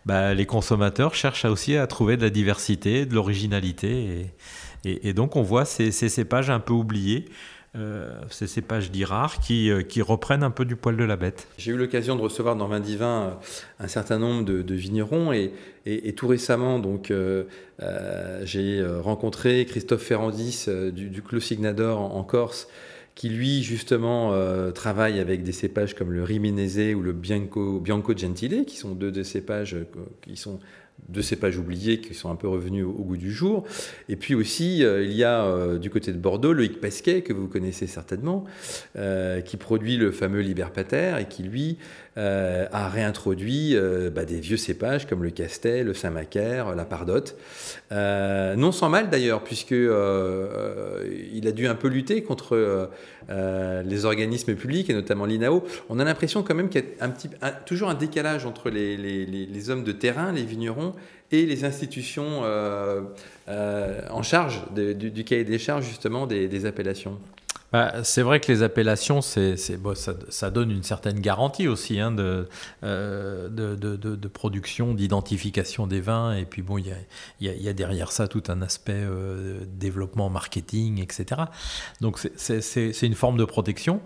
Bah, 0.06 0.34
les 0.34 0.48
consommateurs 0.48 1.14
cherchent 1.14 1.46
aussi 1.46 1.78
à 1.78 1.86
trouver 1.86 2.18
de 2.18 2.24
la 2.24 2.32
diversité, 2.32 3.06
de 3.06 3.14
l'originalité. 3.14 4.32
Et, 4.86 5.14
donc, 5.14 5.36
on 5.36 5.44
voit 5.44 5.66
ces, 5.66 5.92
ces 5.92 6.10
cépages 6.10 6.50
un 6.50 6.60
peu 6.60 6.74
oubliés. 6.74 7.26
Euh, 7.76 8.10
ces 8.32 8.48
cépages 8.48 8.90
dits 8.90 9.06
rares 9.06 9.40
qui, 9.40 9.70
euh, 9.70 9.84
qui, 9.84 10.02
reprennent 10.02 10.42
un 10.42 10.50
peu 10.50 10.66
du 10.66 10.76
poil 10.76 10.98
de 10.98 11.04
la 11.04 11.16
bête. 11.18 11.48
J'ai 11.60 11.72
eu 11.72 11.78
l'occasion 11.78 12.16
de 12.16 12.22
recevoir 12.22 12.56
dans 12.56 12.68
Vin 12.68 12.80
Divin 12.80 13.22
euh, 13.22 13.30
un 13.80 13.88
certain 13.88 14.18
nombre 14.18 14.44
de, 14.44 14.74
vignerons 14.74 15.32
et, 15.34 15.54
et, 15.86 16.14
tout 16.14 16.28
récemment, 16.28 16.80
donc, 16.80 17.14
j'ai 18.44 18.86
rencontré 19.04 19.66
Christophe 19.66 20.02
Ferrandis 20.02 20.66
du, 20.94 21.10
du 21.10 21.22
Clos 21.22 21.42
Signador 21.42 22.00
en, 22.00 22.24
Corse 22.24 22.68
qui 23.14 23.30
lui 23.30 23.62
justement 23.64 24.34
travaille 24.72 25.20
avec 25.20 25.44
des 25.44 25.52
cépages 25.52 25.94
comme 25.94 26.12
le 26.12 26.24
Riminese 26.24 26.96
ou 26.96 27.02
le 27.02 27.12
Bianco, 27.12 27.80
Bianco 27.80 28.16
Gentile, 28.16 28.66
qui 28.66 28.78
sont 28.78 28.92
deux 28.92 29.12
des 29.12 29.24
cépages 29.24 29.76
qui 30.22 30.38
sont 30.38 30.60
de 31.08 31.22
cépages 31.22 31.58
oubliés 31.58 32.02
qui 32.02 32.14
sont 32.14 32.30
un 32.30 32.36
peu 32.36 32.48
revenus 32.48 32.86
au, 32.86 33.04
goût 33.04 33.18
du 33.18 33.32
jour. 33.32 33.64
Et 34.10 34.16
puis 34.16 34.36
aussi, 34.36 34.84
euh, 34.84 35.04
il 35.04 35.14
y 35.14 35.24
a 35.24 35.44
euh, 35.44 35.78
du 35.78 35.90
côté 35.90 36.12
de 36.12 36.18
Bordeaux 36.18 36.54
Loïc 36.54 36.80
Pesquet, 36.80 37.22
que 37.22 37.34
vous 37.34 37.48
connaissez 37.48 37.88
certainement, 37.88 38.44
euh, 38.98 39.42
qui 39.42 39.58
produit 39.58 39.98
le 39.98 40.12
fameux 40.12 40.42
Liberpater 40.42 41.16
et 41.20 41.26
qui, 41.26 41.44
lui, 41.44 41.78
a 42.22 42.90
réintroduit 42.90 43.78
bah, 44.14 44.26
des 44.26 44.42
vieux 44.42 44.58
cépages 44.58 45.08
comme 45.08 45.24
le 45.24 45.30
Castel, 45.30 45.86
le 45.86 45.94
Saint-Macaire, 45.94 46.76
la 46.76 46.84
Pardotte. 46.84 47.38
non 47.92 48.74
sans 48.74 48.90
mal 48.90 49.10
d'ailleurs, 49.10 49.42
puisque 49.42 49.72
il 49.72 51.48
a 51.48 51.52
dû 51.54 51.66
un 51.68 51.76
peu 51.76 51.88
lutter 51.88 52.22
contre 52.22 52.90
les 53.30 54.04
organismes 54.04 54.56
publics 54.56 54.90
et 54.90 54.94
notamment 54.94 55.24
l'INAO. 55.24 55.64
On 55.88 55.98
a 55.98 56.04
l'impression 56.04 56.44
quand 56.44 56.56
même 56.56 56.68
qu'il 56.68 56.82
y 56.82 57.06
a 57.40 57.52
toujours 57.52 57.90
un 57.90 57.96
décalage 57.96 58.46
entre 58.46 58.70
les 58.70 59.70
hommes 59.70 59.86
de 59.86 59.94
terrain, 59.94 60.34
les 60.34 60.44
vignerons, 60.44 60.89
et 61.32 61.46
les 61.46 61.64
institutions 61.66 62.42
euh, 62.44 63.02
euh, 63.48 64.02
en 64.10 64.24
charge 64.24 64.62
du, 64.74 65.24
cahier 65.24 65.44
des 65.44 65.60
charges 65.60 65.86
justement 65.86 66.28
des, 66.28 66.66
appellations 66.66 67.20
bah, 67.72 68.04
c'est 68.04 68.24
vrai 68.24 68.40
que 68.40 68.52
les 68.52 68.64
appellations, 68.64 69.22
ça, 69.22 70.50
donne 70.50 70.72
une 70.72 70.82
certaine 70.82 71.20
garantie 71.20 71.68
aussi 71.68 72.00
hein, 72.00 72.12
de, 72.12 72.48
euh, 72.84 73.48
de, 73.48 74.28
production, 74.28 74.96
d'identification 74.96 75.86
des 75.86 76.02
vins. 76.02 76.36
Et 76.36 76.46
puis 76.46 76.64
bon, 76.64 76.80
il 76.80 76.92
y 77.42 77.70
a, 77.70 77.74
derrière 77.74 78.12
ça 78.12 78.28
tout 78.28 78.42
un 78.48 78.64
aspect 78.64 79.04
développement, 79.68 80.32
marketing, 80.32 81.00
etc. 81.00 81.42
Donc 82.02 82.18
c'est, 82.38 83.04
une 83.04 83.14
forme 83.14 83.38
de 83.38 83.46
protection. 83.46 84.02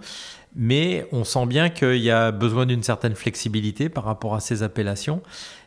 Mais 0.55 1.07
on 1.11 1.23
sent 1.23 1.45
bien 1.47 1.69
qu'il 1.69 1.97
y 1.97 2.11
a 2.11 2.31
besoin 2.31 2.65
d'une 2.65 2.83
certaine 2.83 3.15
flexibilité 3.15 3.89
par 3.89 4.03
rapport 4.03 4.35
à 4.35 4.39
ces 4.39 4.61
appellations. 4.61 5.21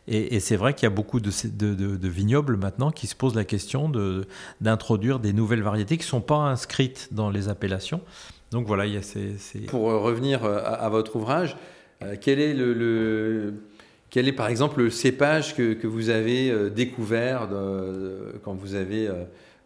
Et, 0.07 0.39
c'est 0.39 0.55
vrai 0.55 0.73
qu'il 0.73 0.83
y 0.83 0.87
a 0.87 0.95
beaucoup 0.95 1.19
de, 1.19 2.07
vignobles 2.07 2.55
maintenant 2.55 2.91
qui 2.91 3.07
se 3.07 3.15
posent 3.15 3.35
la 3.35 3.43
question 3.43 3.91
d'introduire 4.61 5.19
des 5.19 5.33
nouvelles 5.33 5.61
variétés 5.61 5.97
qui 5.97 6.03
ne 6.03 6.09
sont 6.09 6.21
pas 6.21 6.37
inscrites 6.37 7.09
dans 7.11 7.29
les 7.29 7.49
appellations. 7.49 8.01
Donc 8.51 8.65
voilà, 8.65 8.85
il 8.85 8.93
y 8.93 8.97
a 8.97 9.01
ces, 9.01 9.59
Pour 9.67 9.89
euh, 9.89 9.97
revenir 9.97 10.45
euh, 10.45 10.61
à, 10.63 10.87
votre 10.87 11.17
ouvrage, 11.17 11.57
euh, 12.01 12.15
quel 12.21 12.39
est 12.39 14.31
par 14.31 14.47
exemple 14.47 14.79
le 14.79 14.89
cépage 14.89 15.53
que, 15.55 15.85
vous 15.85 16.09
avez 16.09 16.69
découvert 16.69 17.49
quand 18.43 18.53
vous 18.53 18.75
avez 18.75 19.09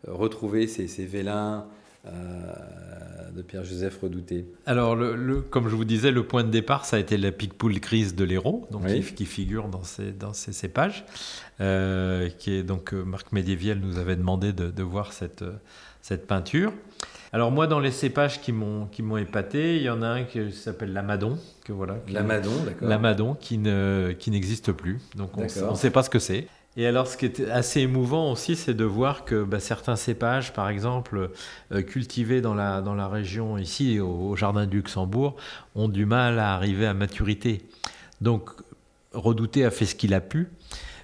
retrouvé 0.07 0.65
ces 0.65 1.05
vélins 1.05 1.67
de 2.05 3.41
Pierre-Joseph 3.41 3.99
Redouté 4.01 4.45
Alors, 4.65 4.95
le, 4.95 5.41
comme 5.41 5.69
je 5.69 5.75
vous 5.75 5.85
disais, 5.85 6.11
le 6.11 6.23
point 6.23 6.43
de 6.43 6.49
départ, 6.49 6.85
ça 6.85 6.97
a 6.97 6.99
été 6.99 7.17
la 7.17 7.31
Picpoul 7.31 7.79
crise 7.79 8.15
de 8.15 8.23
l'Hérault, 8.23 8.67
donc 8.71 8.85
qui, 9.15 9.25
figure 9.25 9.67
dans 9.67 9.83
ces, 9.83 10.11
dans 10.11 10.33
ces 10.33 10.53
cépages. 10.53 11.05
Euh, 11.59 12.29
qui 12.39 12.53
est, 12.53 12.63
donc, 12.63 12.93
euh, 12.93 13.03
Marc 13.03 13.31
Médiéviel 13.31 13.79
nous 13.79 13.97
avait 13.97 14.15
demandé 14.15 14.51
de, 14.53 14.83
voir 14.83 15.13
cette, 15.13 15.45
cette 16.01 16.27
peinture. 16.27 16.73
Alors 17.33 17.51
moi, 17.51 17.67
dans 17.67 17.79
les 17.79 17.91
cépages 17.91 18.41
qui 18.41 18.51
m'ont 18.51 18.87
qui 18.87 19.03
m'ont 19.03 19.15
épaté, 19.15 19.77
il 19.77 19.83
y 19.83 19.89
en 19.89 20.01
a 20.01 20.07
un 20.07 20.23
qui 20.23 20.51
s'appelle 20.51 20.91
l'amadon, 20.91 21.37
que 21.63 21.71
voilà. 21.71 21.95
L'amadon, 22.09 22.51
d'accord. 22.65 22.89
L'amadon 22.89 23.35
qui 23.35 23.57
ne 23.57 24.13
qui 24.19 24.31
n'existe 24.31 24.73
plus, 24.73 24.99
donc 25.15 25.37
on 25.37 25.43
ne 25.43 25.75
sait 25.75 25.91
pas 25.91 26.03
ce 26.03 26.09
que 26.09 26.19
c'est. 26.19 26.47
Et 26.77 26.87
alors, 26.87 27.07
ce 27.07 27.17
qui 27.17 27.25
est 27.25 27.49
assez 27.49 27.81
émouvant 27.81 28.31
aussi, 28.31 28.55
c'est 28.55 28.73
de 28.73 28.85
voir 28.85 29.25
que 29.25 29.43
bah, 29.43 29.59
certains 29.59 29.97
cépages, 29.97 30.53
par 30.53 30.69
exemple, 30.69 31.31
euh, 31.73 31.81
cultivés 31.81 32.39
dans 32.39 32.53
la, 32.53 32.81
dans 32.81 32.95
la 32.95 33.09
région 33.09 33.57
ici, 33.57 33.99
au, 33.99 34.35
Jardin 34.37 34.65
du 34.65 34.77
Luxembourg, 34.77 35.35
ont 35.75 35.89
du 35.89 36.05
mal 36.05 36.39
à 36.39 36.53
arriver 36.53 36.85
à 36.85 36.93
maturité. 36.93 37.61
Donc, 38.21 38.49
Redouté 39.13 39.65
a 39.65 39.71
fait 39.71 39.85
ce 39.85 39.95
qu'il 39.95 40.13
a 40.13 40.21
pu. 40.21 40.47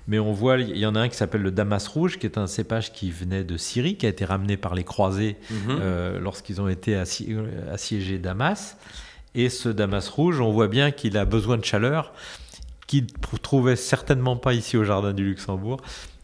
Mais 0.07 0.19
on 0.19 0.31
voit, 0.31 0.57
il 0.57 0.77
y 0.77 0.85
en 0.85 0.95
a 0.95 1.01
un 1.01 1.09
qui 1.09 1.17
s'appelle 1.17 1.41
le 1.41 1.51
Damas 1.51 1.85
rouge, 1.85 2.17
qui 2.17 2.25
est 2.25 2.37
un 2.37 2.47
cépage 2.47 2.93
qui 2.93 3.11
venait 3.11 3.43
de 3.43 3.57
Syrie, 3.57 3.97
qui 3.97 4.05
a 4.05 4.09
été 4.09 4.23
ramené 4.23 4.55
par 4.55 4.73
les 4.73 4.85
croisés 4.85 5.35
mhm. 5.51 6.19
lorsqu'ils 6.21 6.61
ont 6.61 6.69
été 6.69 6.95
assiégés 6.95 8.17
Damas. 8.17 8.77
Et 9.35 9.49
ce 9.49 9.67
Damas 9.67 10.07
rouge, 10.07 10.39
on 10.39 10.51
voit 10.51 10.69
bien 10.69 10.91
qu'il 10.91 11.17
a 11.17 11.25
besoin 11.25 11.57
de 11.57 11.65
chaleur, 11.65 12.13
qu'il 12.87 13.03
ne 13.03 13.37
trouvait 13.37 13.75
certainement 13.75 14.37
pas 14.37 14.53
ici 14.53 14.77
au 14.77 14.83
Jardin 14.83 15.13
du 15.13 15.25
Luxembourg. 15.25 15.77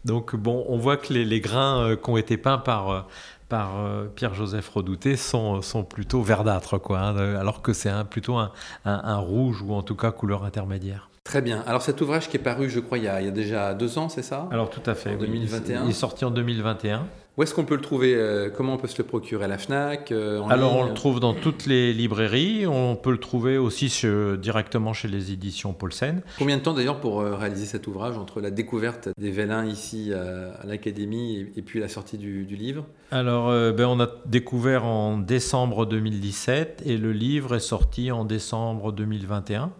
Donc 0.05 0.35
bon, 0.35 0.65
on 0.67 0.77
voit 0.77 0.97
que 0.97 1.13
les, 1.13 1.41
grains 1.41 1.81
euh, 1.81 1.95
qui 1.95 2.09
ont 2.09 2.17
été 2.17 2.37
peints 2.37 2.57
par, 2.57 2.89
euh, 2.89 3.01
par 3.47 3.79
euh, 3.79 4.05
Pierre-Joseph 4.13 4.67
Redouté 4.69 5.15
sont, 5.15 5.61
sont 5.61 5.83
plutôt 5.83 6.21
verdâtres, 6.21 6.77
quoi, 6.79 6.99
hein, 6.99 7.35
alors 7.35 7.61
que 7.61 7.73
c'est 7.73 7.89
un, 7.89 8.03
plutôt 8.03 8.35
un, 8.35 8.51
un, 8.85 9.17
rouge 9.17 9.61
ou 9.61 9.73
en 9.73 9.81
tout 9.81 9.95
cas 9.95 10.11
couleur 10.11 10.43
intermédiaire. 10.43 11.09
Très 11.23 11.41
bien. 11.41 11.63
Alors 11.67 11.81
cet 11.81 12.01
ouvrage 12.01 12.27
qui 12.27 12.35
est 12.35 12.41
paru, 12.41 12.69
je 12.69 12.81
crois, 12.81 12.97
il 12.97 13.05
y 13.05 13.07
a, 13.07 13.21
il 13.21 13.25
y 13.25 13.29
a 13.29 13.31
déjà 13.31 13.73
deux 13.73 13.97
ans, 13.97 14.09
c'est 14.09 14.23
ça? 14.23 14.49
Alors 14.51 14.69
tout 14.69 14.81
à 14.85 14.93
fait. 14.93 15.11
En 15.11 15.17
2021. 15.17 15.85
Il 15.85 15.89
est 15.89 15.93
sorti 15.93 16.25
en 16.25 16.31
2021. 16.31 17.05
Où 17.35 17.41
est-ce 17.41 17.55
qu'on 17.55 17.65
peut 17.65 17.73
le 17.73 17.81
trouver 17.81 18.13
euh, 18.13 18.51
Comment 18.55 18.73
on 18.73 18.77
peut 18.77 18.87
se 18.87 18.99
le 18.99 19.05
procurer 19.05 19.45
à 19.45 19.47
la 19.47 19.57
FNAC 19.57 20.11
euh, 20.11 20.43
Alors 20.49 20.75
on 20.75 20.83
le 20.83 20.93
trouve 20.93 21.19
dans 21.19 21.33
toutes 21.33 21.65
les 21.65 21.91
librairies. 21.91 22.67
On 22.67 22.95
peut 22.95 23.09
le 23.09 23.17
trouver 23.17 23.57
aussi 23.57 23.91
directement 24.39 24.93
chez 24.93 25.07
les 25.07 25.31
éditions 25.31 25.73
Paulsen. 25.73 26.21
Combien 26.37 26.57
de 26.57 26.61
temps 26.61 26.75
d'ailleurs 26.75 26.99
pour 26.99 27.21
euh, 27.21 27.35
réaliser 27.35 27.65
cet 27.65 27.87
ouvrage 27.87 28.19
entre 28.19 28.39
la 28.39 28.51
découverte 28.51 29.09
des 29.17 29.31
vélins 29.31 29.65
ici 29.65 30.13
à, 30.13 30.63
l'Académie 30.63 31.47
et, 31.55 31.61
puis 31.63 31.79
la 31.79 31.87
sortie 31.87 32.19
du, 32.19 32.45
du 32.45 32.55
livre? 32.55 32.85
Alors 33.09 33.47
ben, 33.73 33.85
on 33.87 33.99
a 33.99 34.09
découvert 34.27 34.85
en 34.85 35.17
décembre 35.17 35.87
2017 35.87 36.83
et 36.85 36.97
le 36.97 37.13
livre 37.13 37.55
est 37.55 37.59
sorti 37.59 38.11
en 38.11 38.25
décembre 38.25 38.91
2021. 38.91 39.71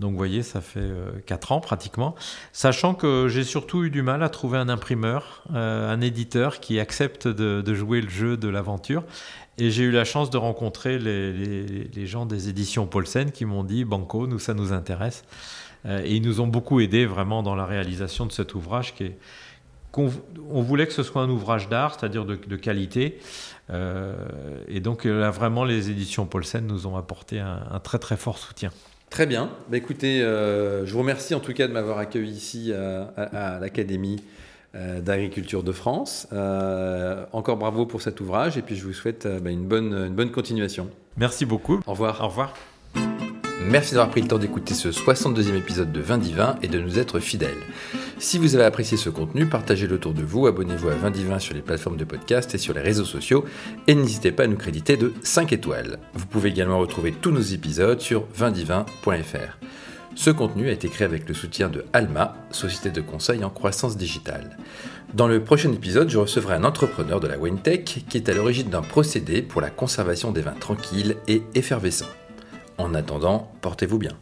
Donc 0.00 0.12
vous 0.12 0.16
voyez, 0.16 0.42
ça 0.42 0.60
fait 0.60 0.90
4 1.26 1.52
euh, 1.52 1.54
ans 1.54 1.60
pratiquement. 1.60 2.14
Sachant 2.52 2.94
que 2.94 3.28
j'ai 3.28 3.44
surtout 3.44 3.84
eu 3.84 3.90
du 3.90 4.02
mal 4.02 4.22
à 4.22 4.28
trouver 4.28 4.58
un 4.58 4.68
imprimeur, 4.68 5.44
euh, 5.54 5.92
un 5.92 6.00
éditeur 6.00 6.60
qui 6.60 6.80
accepte 6.80 7.28
de, 7.28 7.74
jouer 7.74 8.00
le 8.00 8.08
jeu 8.08 8.36
de 8.36 8.48
l'aventure. 8.48 9.04
Et 9.58 9.70
j'ai 9.70 9.84
eu 9.84 9.90
la 9.90 10.04
chance 10.04 10.30
de 10.30 10.38
rencontrer 10.38 10.98
les, 10.98 12.06
gens 12.06 12.26
des 12.26 12.48
éditions 12.48 12.86
Paulsen 12.86 13.30
qui 13.30 13.44
m'ont 13.44 13.64
dit 13.64 13.84
Banco, 13.84 14.26
nous, 14.26 14.38
ça 14.38 14.54
nous 14.54 14.72
intéresse. 14.72 15.24
Euh, 15.84 16.02
et 16.04 16.16
ils 16.16 16.22
nous 16.22 16.40
ont 16.40 16.46
beaucoup 16.46 16.80
aidés 16.80 17.06
vraiment 17.06 17.42
dans 17.42 17.54
la 17.54 17.66
réalisation 17.66 18.26
de 18.26 18.32
cet 18.32 18.54
ouvrage 18.54 18.94
qui 18.94 19.04
est. 19.04 19.18
On, 19.94 20.62
voulait 20.62 20.86
que 20.86 20.92
ce 20.94 21.02
soit 21.02 21.20
un 21.20 21.28
ouvrage 21.28 21.68
d'art, 21.68 21.98
c'est-à-dire 22.00 22.24
de, 22.24 22.56
qualité. 22.56 23.18
et 23.68 24.80
donc 24.80 25.04
là, 25.04 25.30
vraiment, 25.30 25.64
les 25.64 25.90
éditions 25.90 26.24
Paulsen 26.24 26.66
nous 26.66 26.86
ont 26.86 26.96
apporté 26.96 27.40
un 27.40 27.78
très 27.84 27.98
très 27.98 28.16
fort 28.16 28.38
soutien. 28.38 28.70
Très 29.12 29.26
bien. 29.26 29.50
Bah, 29.68 29.76
écoutez, 29.76 30.22
euh, 30.22 30.86
je 30.86 30.92
vous 30.94 31.00
remercie 31.00 31.34
en 31.34 31.40
tout 31.40 31.52
cas 31.52 31.68
de 31.68 31.72
m'avoir 31.74 31.98
accueilli 31.98 32.32
ici 32.32 32.72
à, 32.72 33.58
l'Académie 33.60 34.24
euh, 34.74 35.02
d'agriculture 35.02 35.62
de 35.62 35.72
France. 35.72 36.26
Euh, 36.32 37.26
encore 37.32 37.58
bravo 37.58 37.84
pour 37.84 38.00
cet 38.00 38.22
ouvrage 38.22 38.56
et 38.56 38.62
puis 38.62 38.74
je 38.74 38.84
vous 38.86 38.94
souhaite 38.94 39.28
bah, 39.42 39.50
une, 39.50 39.66
bonne, 39.66 39.92
une 39.92 40.14
bonne 40.14 40.30
continuation. 40.30 40.88
Merci 41.18 41.44
beaucoup. 41.44 41.82
Au 41.86 41.90
revoir. 41.90 42.22
Au 42.22 42.28
revoir. 42.28 42.54
Merci 43.68 43.94
d'avoir 43.94 44.10
pris 44.10 44.22
le 44.22 44.28
temps 44.28 44.38
d'écouter 44.38 44.74
ce 44.74 44.88
62e 44.88 45.56
épisode 45.56 45.92
de 45.92 46.00
Vin 46.00 46.18
Divin 46.18 46.56
et 46.62 46.68
de 46.68 46.80
nous 46.80 46.98
être 46.98 47.20
fidèles. 47.20 47.50
Si 48.18 48.38
vous 48.38 48.54
avez 48.54 48.64
apprécié 48.64 48.96
ce 48.96 49.08
contenu, 49.08 49.46
partagez-le 49.46 49.94
autour 49.94 50.14
de 50.14 50.22
vous, 50.22 50.46
abonnez-vous 50.46 50.88
à 50.88 50.94
Vin 50.94 51.10
Divin 51.10 51.38
sur 51.38 51.54
les 51.54 51.62
plateformes 51.62 51.96
de 51.96 52.04
podcast 52.04 52.54
et 52.54 52.58
sur 52.58 52.74
les 52.74 52.80
réseaux 52.80 53.04
sociaux 53.04 53.44
et 53.86 53.94
n'hésitez 53.94 54.32
pas 54.32 54.44
à 54.44 54.46
nous 54.46 54.56
créditer 54.56 54.96
de 54.96 55.12
5 55.22 55.52
étoiles. 55.52 55.98
Vous 56.14 56.26
pouvez 56.26 56.50
également 56.50 56.78
retrouver 56.78 57.12
tous 57.12 57.30
nos 57.30 57.40
épisodes 57.40 58.00
sur 58.00 58.26
vindivin.fr. 58.34 59.58
Ce 60.14 60.30
contenu 60.30 60.68
a 60.68 60.72
été 60.72 60.88
créé 60.88 61.06
avec 61.06 61.26
le 61.26 61.34
soutien 61.34 61.68
de 61.68 61.84
Alma, 61.92 62.36
société 62.50 62.90
de 62.90 63.00
conseil 63.00 63.44
en 63.44 63.50
croissance 63.50 63.96
digitale. 63.96 64.58
Dans 65.14 65.28
le 65.28 65.42
prochain 65.42 65.72
épisode, 65.72 66.10
je 66.10 66.18
recevrai 66.18 66.54
un 66.54 66.64
entrepreneur 66.64 67.20
de 67.20 67.28
la 67.28 67.38
WineTech 67.38 68.04
qui 68.08 68.16
est 68.16 68.28
à 68.28 68.34
l'origine 68.34 68.68
d'un 68.68 68.82
procédé 68.82 69.40
pour 69.40 69.60
la 69.60 69.70
conservation 69.70 70.32
des 70.32 70.42
vins 70.42 70.52
tranquilles 70.52 71.16
et 71.28 71.42
effervescents. 71.54 72.06
En 72.78 72.94
attendant, 72.94 73.50
portez-vous 73.60 73.98
bien. 73.98 74.16